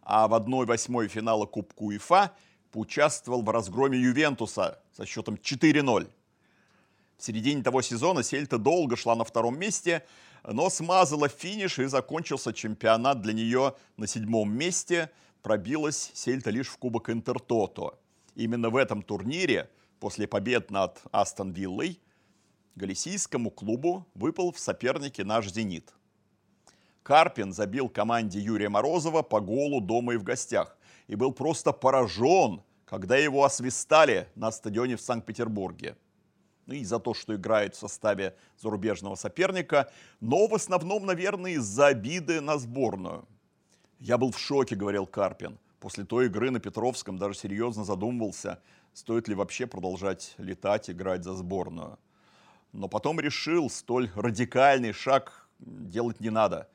а 0.02 0.28
в 0.28 0.34
1-8 0.34 1.08
финала 1.08 1.46
Кубка 1.46 1.82
УЕФА 1.82 2.32
поучаствовал 2.72 3.42
в 3.42 3.48
разгроме 3.48 3.98
Ювентуса 3.98 4.80
со 4.94 5.06
счетом 5.06 5.36
4-0. 5.36 6.10
В 7.16 7.24
середине 7.24 7.62
того 7.62 7.80
сезона 7.82 8.22
Сельта 8.22 8.58
долго 8.58 8.96
шла 8.96 9.14
на 9.14 9.24
втором 9.24 9.58
месте, 9.58 10.04
но 10.44 10.70
смазала 10.70 11.28
финиш 11.28 11.78
и 11.78 11.84
закончился 11.86 12.52
чемпионат 12.52 13.20
для 13.20 13.32
нее 13.32 13.74
на 13.96 14.06
седьмом 14.06 14.52
месте– 14.52 15.10
пробилась 15.42 16.10
Сельта 16.14 16.50
лишь 16.50 16.68
в 16.68 16.78
Кубок 16.78 17.10
Интертото. 17.10 17.98
Именно 18.34 18.70
в 18.70 18.76
этом 18.76 19.02
турнире, 19.02 19.68
после 20.00 20.26
побед 20.26 20.70
над 20.70 21.02
Астон 21.10 21.52
Виллой, 21.52 22.00
галисийскому 22.76 23.50
клубу 23.50 24.06
выпал 24.14 24.52
в 24.52 24.58
соперники 24.58 25.20
наш 25.22 25.52
«Зенит». 25.52 25.92
Карпин 27.02 27.52
забил 27.52 27.88
команде 27.88 28.38
Юрия 28.38 28.68
Морозова 28.68 29.22
по 29.22 29.40
голу 29.40 29.80
дома 29.80 30.14
и 30.14 30.16
в 30.16 30.22
гостях. 30.22 30.78
И 31.08 31.16
был 31.16 31.32
просто 31.32 31.72
поражен, 31.72 32.62
когда 32.86 33.16
его 33.16 33.44
освистали 33.44 34.28
на 34.36 34.52
стадионе 34.52 34.96
в 34.96 35.00
Санкт-Петербурге. 35.00 35.96
Ну 36.66 36.74
и 36.74 36.84
за 36.84 36.98
то, 36.98 37.14
что 37.14 37.34
играет 37.34 37.74
в 37.74 37.78
составе 37.78 38.36
зарубежного 38.60 39.16
соперника, 39.16 39.90
но 40.20 40.46
в 40.46 40.54
основном, 40.54 41.06
наверное, 41.06 41.52
из-за 41.52 41.88
обиды 41.88 42.40
на 42.40 42.58
сборную. 42.58 43.26
Я 43.98 44.18
был 44.18 44.32
в 44.32 44.38
шоке, 44.38 44.76
говорил 44.76 45.06
Карпин. 45.06 45.58
После 45.80 46.04
той 46.04 46.26
игры 46.26 46.50
на 46.50 46.60
Петровском 46.60 47.18
даже 47.18 47.34
серьезно 47.34 47.84
задумывался, 47.84 48.60
стоит 48.94 49.26
ли 49.26 49.34
вообще 49.34 49.66
продолжать 49.66 50.34
летать, 50.38 50.88
играть 50.88 51.24
за 51.24 51.34
сборную. 51.34 51.98
Но 52.72 52.88
потом 52.88 53.18
решил, 53.18 53.68
столь 53.68 54.10
радикальный 54.14 54.92
шаг 54.92 55.48
делать 55.58 56.20
не 56.20 56.30
надо. 56.30 56.68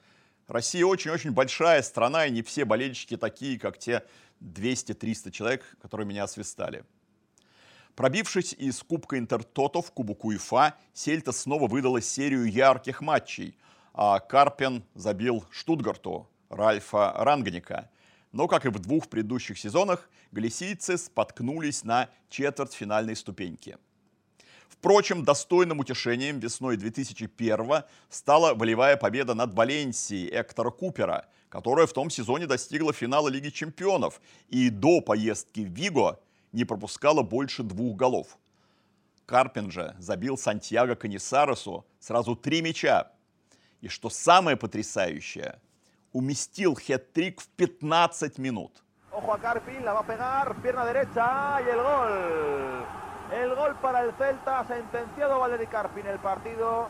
Россия 0.47 0.86
очень-очень 0.86 1.32
большая 1.32 1.82
страна, 1.82 2.26
и 2.26 2.32
не 2.32 2.41
все 2.41 2.65
болельщики 2.65 3.17
такие, 3.17 3.60
как 3.60 3.78
те 3.78 4.04
200-300 4.41 5.32
человек, 5.32 5.78
которые 5.82 6.08
меня 6.08 6.23
освистали. 6.23 6.86
Пробившись 7.97 8.53
из 8.53 8.83
Кубка 8.83 9.17
Интертото 9.17 9.81
в 9.81 9.91
Кубок 9.91 10.23
УЕФА, 10.23 10.75
Сельта 10.93 11.31
снова 11.31 11.67
выдала 11.67 11.99
серию 11.99 12.45
ярких 12.45 13.01
матчей, 13.01 13.57
а 13.91 14.19
Карпен 14.19 14.83
забил 14.93 15.43
Штутгарту 15.49 16.29
Ральфа 16.49 17.12
Рангника. 17.17 17.89
Но, 18.31 18.47
как 18.47 18.67
и 18.67 18.69
в 18.69 18.77
двух 18.77 19.10
предыдущих 19.10 19.57
сезонах, 19.57 20.12
галисийцы 20.31 20.95
споткнулись 20.95 21.83
на 21.83 22.07
четвертьфинальной 22.29 23.15
ступеньке– 23.15 23.79
Впрочем, 24.69 25.23
достойным 25.23 25.79
утешением 25.79 26.39
весной 26.39 26.77
2001 26.77 27.83
стала 28.10 28.53
волевая 28.53 28.95
победа 28.95 29.33
над 29.33 29.55
Валенсией 29.55 30.29
Эктора 30.29 30.69
Купера, 30.69 31.25
которая 31.49 31.88
в 31.88 31.93
том 31.93 32.12
сезоне 32.12 32.45
достигла 32.45 32.93
финала 32.93 33.27
Лиги 33.27 33.49
чемпионов 33.49 34.21
и 34.49 34.69
до 34.69 35.01
поездки 35.01 35.62
в 35.62 35.73
Виго 35.73 36.19
не 36.51 36.65
пропускала 36.65 37.23
больше 37.23 37.63
двух 37.63 37.95
голов. 37.95 38.38
Карпин 39.25 39.71
же 39.71 39.95
забил 39.99 40.38
Сантьяго 40.38 40.95
Канисаресу 40.95 41.86
сразу 41.99 42.36
три 42.36 42.62
мяча. 42.62 43.12
И 43.81 43.89
что 43.89 44.10
самое 44.10 44.57
потрясающее, 44.57 45.60
уместил 46.13 46.75
хет-трик 46.75 47.41
в 47.41 47.47
15 47.49 48.38
минут. 48.38 48.83
Ojo 49.12 49.33
a 49.33 49.39
Carpin, 49.39 49.83
la 49.83 49.93
va 49.93 50.01
a 50.01 50.03
pegar, 50.03 50.62
pierna 50.62 50.86
derecha 50.86 51.60
y 51.62 51.69
el 51.69 51.81
gol. 51.81 52.86
El 53.31 53.55
gol 53.55 53.75
para 53.81 54.03
el 54.03 54.13
Celta, 54.13 54.65
sentenciado 54.67 55.39
Валерий 55.39 55.65
Карпин. 55.67 56.05
El 56.05 56.19
partido 56.19 56.88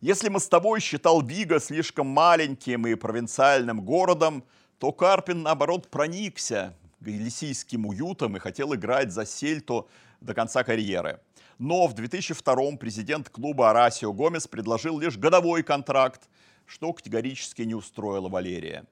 Если 0.00 0.28
Мостовой 0.28 0.80
считал 0.80 1.22
Вига 1.22 1.58
слишком 1.58 2.06
маленьким 2.06 2.86
и 2.86 2.94
провинциальным 2.94 3.80
городом, 3.80 4.44
то 4.78 4.92
Карпин, 4.92 5.42
наоборот, 5.42 5.88
проникся 5.88 6.74
галисийским 7.00 7.86
уютом 7.86 8.36
и 8.36 8.40
хотел 8.40 8.74
играть 8.74 9.12
за 9.12 9.24
Сельту 9.24 9.88
до 10.20 10.34
конца 10.34 10.64
карьеры. 10.64 11.20
Но 11.58 11.86
в 11.86 11.94
2002 11.94 12.76
президент 12.76 13.28
клуба 13.28 13.70
Арасио 13.70 14.12
Гомес 14.12 14.46
предложил 14.46 14.98
лишь 14.98 15.16
годовой 15.16 15.62
контракт, 15.62 16.28
что 16.66 16.92
категорически 16.92 17.62
не 17.62 17.74
устроило 17.74 18.28
Валерия. 18.28 18.86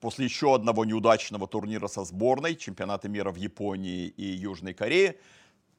После 0.00 0.24
еще 0.24 0.54
одного 0.54 0.84
неудачного 0.84 1.46
турнира 1.46 1.86
со 1.86 2.04
сборной, 2.04 2.56
чемпионата 2.56 3.08
мира 3.08 3.30
в 3.30 3.36
Японии 3.36 4.08
и 4.08 4.24
Южной 4.24 4.74
Корее, 4.74 5.16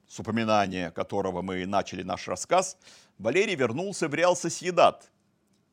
с 0.07 0.19
упоминания 0.19 0.91
которого 0.91 1.41
мы 1.41 1.65
начали 1.65 2.03
наш 2.03 2.27
рассказ, 2.27 2.77
Валерий 3.17 3.55
вернулся 3.55 4.07
в 4.07 4.13
Реал 4.13 4.35
Сосьедат 4.35 5.11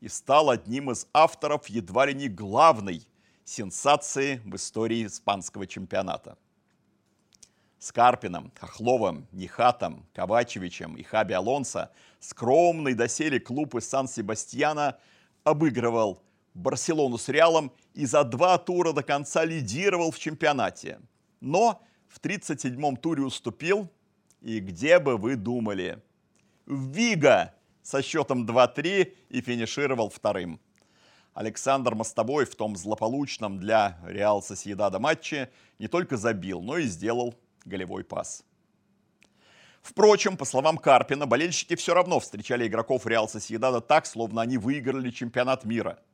и 0.00 0.08
стал 0.08 0.50
одним 0.50 0.90
из 0.90 1.06
авторов 1.12 1.68
едва 1.68 2.06
ли 2.06 2.14
не 2.14 2.28
главной 2.28 3.06
сенсации 3.50 4.40
в 4.44 4.54
истории 4.54 5.06
испанского 5.06 5.66
чемпионата. 5.66 6.38
С 7.78 7.92
Карпином, 7.92 8.52
Хохловым, 8.58 9.26
Нихатом, 9.32 10.06
Ковачевичем 10.14 10.96
и 10.96 11.02
Хаби 11.02 11.32
Алонсо 11.32 11.90
скромный 12.20 12.94
доселе 12.94 13.40
клуб 13.40 13.74
из 13.74 13.88
Сан-Себастьяна 13.88 14.98
обыгрывал 15.44 16.22
Барселону 16.54 17.18
с 17.18 17.28
Реалом 17.28 17.72
и 17.94 18.06
за 18.06 18.22
два 18.22 18.58
тура 18.58 18.92
до 18.92 19.02
конца 19.02 19.44
лидировал 19.44 20.10
в 20.10 20.18
чемпионате. 20.18 21.00
Но 21.40 21.82
в 22.06 22.20
37-м 22.20 22.96
туре 22.98 23.22
уступил, 23.22 23.88
и 24.42 24.60
где 24.60 24.98
бы 24.98 25.16
вы 25.16 25.36
думали? 25.36 26.02
В 26.66 26.92
Вига 26.92 27.54
со 27.82 28.02
счетом 28.02 28.46
2-3 28.46 29.12
и 29.30 29.40
финишировал 29.40 30.10
вторым. 30.10 30.60
Александр 31.34 31.94
Мостовой 31.94 32.44
в 32.44 32.54
том 32.54 32.76
злополучном 32.76 33.58
для 33.58 33.98
Реал 34.06 34.42
Сосьедада 34.42 34.98
матче 34.98 35.50
не 35.78 35.88
только 35.88 36.16
забил, 36.16 36.60
но 36.60 36.78
и 36.78 36.84
сделал 36.84 37.34
голевой 37.64 38.04
пас. 38.04 38.44
Впрочем, 39.82 40.36
по 40.36 40.44
словам 40.44 40.76
Карпина, 40.76 41.26
болельщики 41.26 41.74
все 41.76 41.94
равно 41.94 42.20
встречали 42.20 42.66
игроков 42.66 43.06
Реал 43.06 43.28
Сосьедада 43.28 43.80
так, 43.80 44.06
словно 44.06 44.42
они 44.42 44.58
выиграли 44.58 45.10
чемпионат 45.10 45.64
мира– 45.64 45.98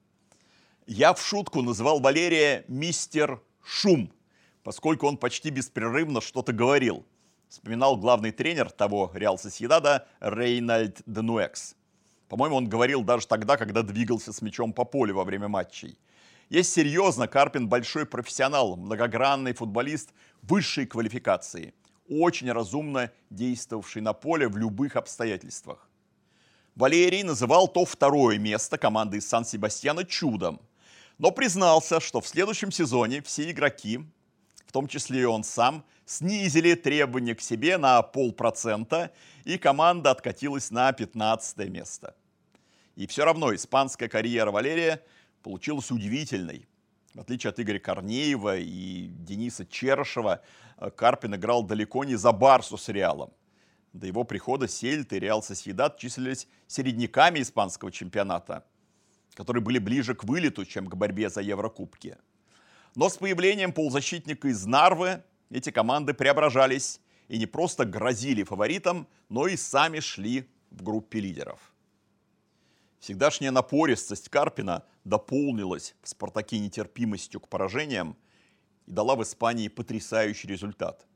я 0.88 1.14
в 1.14 1.20
шутку 1.20 1.62
называл 1.62 1.98
Валерия 1.98 2.64
мистер 2.68 3.42
Шум, 3.64 4.12
поскольку 4.62 5.09
он 5.09 5.16
почти 5.16 5.50
беспрерывно 5.50 6.20
что-то 6.20 6.52
говорил. 6.52 7.05
Вспоминал 7.48 7.96
главный 7.96 8.31
тренер 8.31 8.70
того 8.70 9.11
Реал 9.12 9.37
Сосьедада 9.37 10.07
Рейнальд 10.20 11.02
Денуэкс. 11.07 11.74
По-моему, 12.28 12.56
он 12.56 12.68
говорил 12.68 13.02
даже 13.02 13.26
тогда, 13.26 13.56
когда 13.56 13.82
двигался 13.82 14.32
с 14.32 14.42
мячом 14.42 14.72
по 14.72 14.84
полю 14.84 15.14
во 15.14 15.24
время 15.24 15.48
матчей. 15.48 15.98
Есть 16.48 16.72
серьезно, 16.72 17.28
Карпин 17.28 17.68
большой 17.68 18.06
профессионал, 18.06 18.76
многогранный 18.76 19.52
футболист 19.52 20.10
высшей 20.42 20.86
квалификации, 20.86 21.74
очень 22.08 22.52
разумно 22.52 23.10
действовавший 23.30 24.02
на 24.02 24.12
поле 24.12 24.48
в 24.48 24.56
любых 24.56 24.96
обстоятельствах. 24.96 25.88
Валерий 26.74 27.22
называл 27.22 27.68
то 27.68 27.84
второе 27.84 28.38
место 28.38 28.78
команды 28.78 29.18
из 29.18 29.28
Сан-Себастьяна 29.28 30.04
чудом– 30.04 30.60
но 31.18 31.30
признался, 31.30 32.00
что 32.00 32.20
в 32.20 32.28
следующем 32.28 32.70
сезоне 32.70 33.22
все 33.22 33.50
игроки, 33.50 34.00
в 34.66 34.72
том 34.72 34.88
числе 34.88 35.22
и 35.22 35.24
он 35.24 35.44
сам, 35.44 35.85
снизили 36.05 36.74
требования 36.74 37.35
к 37.35 37.40
себе 37.40 37.79
на 37.79 38.02
полпроцента, 38.02 39.12
и 39.44 39.59
команда 39.59 40.11
откатилась 40.11 40.70
на 40.70 40.92
15 40.92 41.68
место. 41.68 42.14
И 42.94 43.07
все 43.07 43.24
равно 43.24 43.55
испанская 43.55 44.09
карьера 44.09 44.50
Валерия 44.50 45.02
получилась 45.42 45.90
удивительной. 45.90 46.66
В 47.14 47.20
отличие 47.20 47.50
от 47.50 47.61
Игоря 47.61 47.79
Корнеева 47.79 48.59
и 48.59 49.07
Дениса 49.09 49.64
Черышева, 49.64 50.42
Карпин 50.96 51.35
играл 51.35 51.62
далеко 51.62 52.05
не 52.05 52.16
за 52.16 52.33
Барсу 52.33 52.76
с 52.76 52.88
Реалом. 52.88 53.33
До 53.92 54.07
его 54.07 54.24
прихода 54.24 54.68
Сельт 54.68 55.12
и 55.12 55.18
Реал 55.18 55.42
Сосьедад 55.42 55.98
числились 55.98 56.46
середняками 56.66 57.40
испанского 57.40 57.90
чемпионата– 57.90 58.64
которые 59.37 59.62
были 59.62 59.79
ближе 59.79 60.14
к 60.14 60.24
вылету, 60.24 60.64
чем 60.64 60.88
к 60.88 60.96
борьбе 60.96 61.29
за 61.29 61.42
Еврокубки. 61.42 62.16
Но 62.96 63.11
с 63.11 63.18
появлением 63.18 63.74
полузащитника 63.74 64.48
из 64.48 64.64
Нарвы 64.64 65.22
эти 65.50 65.70
команды 65.70 66.14
преображались 66.14 66.98
и 67.28 67.37
не 67.37 67.44
просто 67.44 67.85
грозили 67.85 68.42
фаворитам, 68.42 69.06
но 69.28 69.46
и 69.46 69.56
сами 69.56 70.00
шли 70.00 70.48
в 70.70 70.82
группе 70.82 71.20
лидеров. 71.20 71.74
Всегдашняя 72.98 73.50
напористость 73.50 74.30
Карпина 74.30 74.82
дополнилась 75.04 75.94
в 76.02 76.09
«Спартаке» 76.09 76.59
нетерпимостью 76.59 77.38
к 77.38 77.48
поражениям 77.48 78.16
и 78.87 78.92
дала 78.92 79.14
в 79.14 79.22
Испании 79.22 79.68
потрясающий 79.68 80.48
результат. 80.48 81.06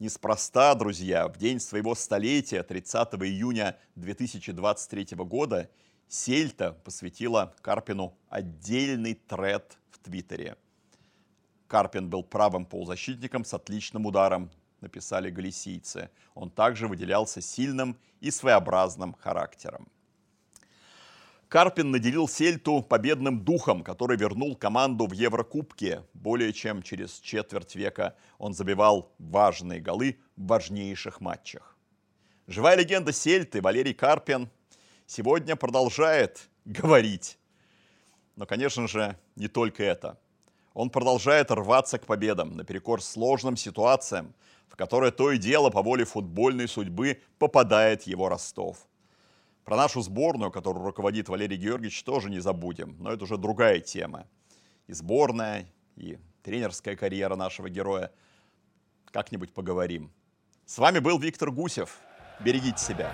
Неспроста, 0.00 0.74
друзья, 0.74 1.28
в 1.28 1.38
день 1.38 1.60
своего 1.60 1.94
столетия, 1.94 2.64
30 2.64 3.14
июня 3.22 3.78
2023 3.94 5.16
года, 5.18 5.70
Сельта 6.08 6.72
посвятила 6.84 7.54
Карпину 7.62 8.18
отдельный 8.28 9.14
тред 9.14 9.78
в 9.92 10.00
Твиттере. 10.00 10.56
Карпин 11.72 12.10
был 12.10 12.22
правым 12.22 12.66
полузащитником 12.66 13.46
с 13.46 13.54
отличным 13.54 14.04
ударом, 14.04 14.50
написали 14.82 15.30
галисийцы. 15.30 16.10
Он 16.34 16.50
также 16.50 16.86
выделялся 16.86 17.40
сильным 17.40 17.96
и 18.20 18.30
своеобразным 18.30 19.14
характером. 19.14 19.88
Карпин 21.48 21.90
наделил 21.90 22.28
Сельту 22.28 22.82
победным 22.82 23.42
духом, 23.42 23.82
который 23.82 24.18
вернул 24.18 24.54
команду 24.54 25.06
в 25.06 25.12
Еврокубке. 25.12 26.04
Более 26.12 26.52
чем 26.52 26.82
через 26.82 27.18
четверть 27.20 27.74
века 27.74 28.16
он 28.36 28.52
забивал 28.52 29.10
важные 29.18 29.80
голы 29.80 30.18
в 30.36 30.48
важнейших 30.48 31.22
матчах. 31.22 31.78
Живая 32.46 32.76
легенда 32.76 33.12
Сельты 33.12 33.62
Валерий 33.62 33.94
Карпин 33.94 34.50
сегодня 35.06 35.56
продолжает 35.56 36.50
говорить. 36.66 37.38
Но, 38.36 38.44
конечно 38.44 38.86
же, 38.86 39.16
не 39.36 39.48
только 39.48 39.82
это. 39.84 40.18
Он 40.74 40.90
продолжает 40.90 41.50
рваться 41.50 41.98
к 41.98 42.06
победам 42.06 42.56
наперекор 42.56 43.02
сложным 43.02 43.56
ситуациям, 43.56 44.34
в 44.68 44.76
которые 44.76 45.12
то 45.12 45.30
и 45.30 45.38
дело 45.38 45.70
по 45.70 45.82
воле 45.82 46.04
футбольной 46.04 46.66
судьбы 46.66 47.20
попадает 47.38 48.04
его 48.04 48.28
Ростов. 48.28 48.86
Про 49.64 49.76
нашу 49.76 50.00
сборную, 50.00 50.50
которую 50.50 50.84
руководит 50.84 51.28
Валерий 51.28 51.56
Георгиевич, 51.56 52.02
тоже 52.02 52.30
не 52.30 52.40
забудем, 52.40 52.96
но 52.98 53.12
это 53.12 53.24
уже 53.24 53.36
другая 53.36 53.80
тема. 53.80 54.26
И 54.86 54.92
сборная, 54.92 55.66
и 55.96 56.18
тренерская 56.42 56.96
карьера 56.96 57.36
нашего 57.36 57.68
героя. 57.68 58.10
Как-нибудь 59.10 59.52
поговорим. 59.52 60.10
С 60.66 60.78
вами 60.78 60.98
был 60.98 61.18
Виктор 61.18 61.50
Гусев. 61.50 61.98
Берегите 62.40 62.78
себя. 62.78 63.12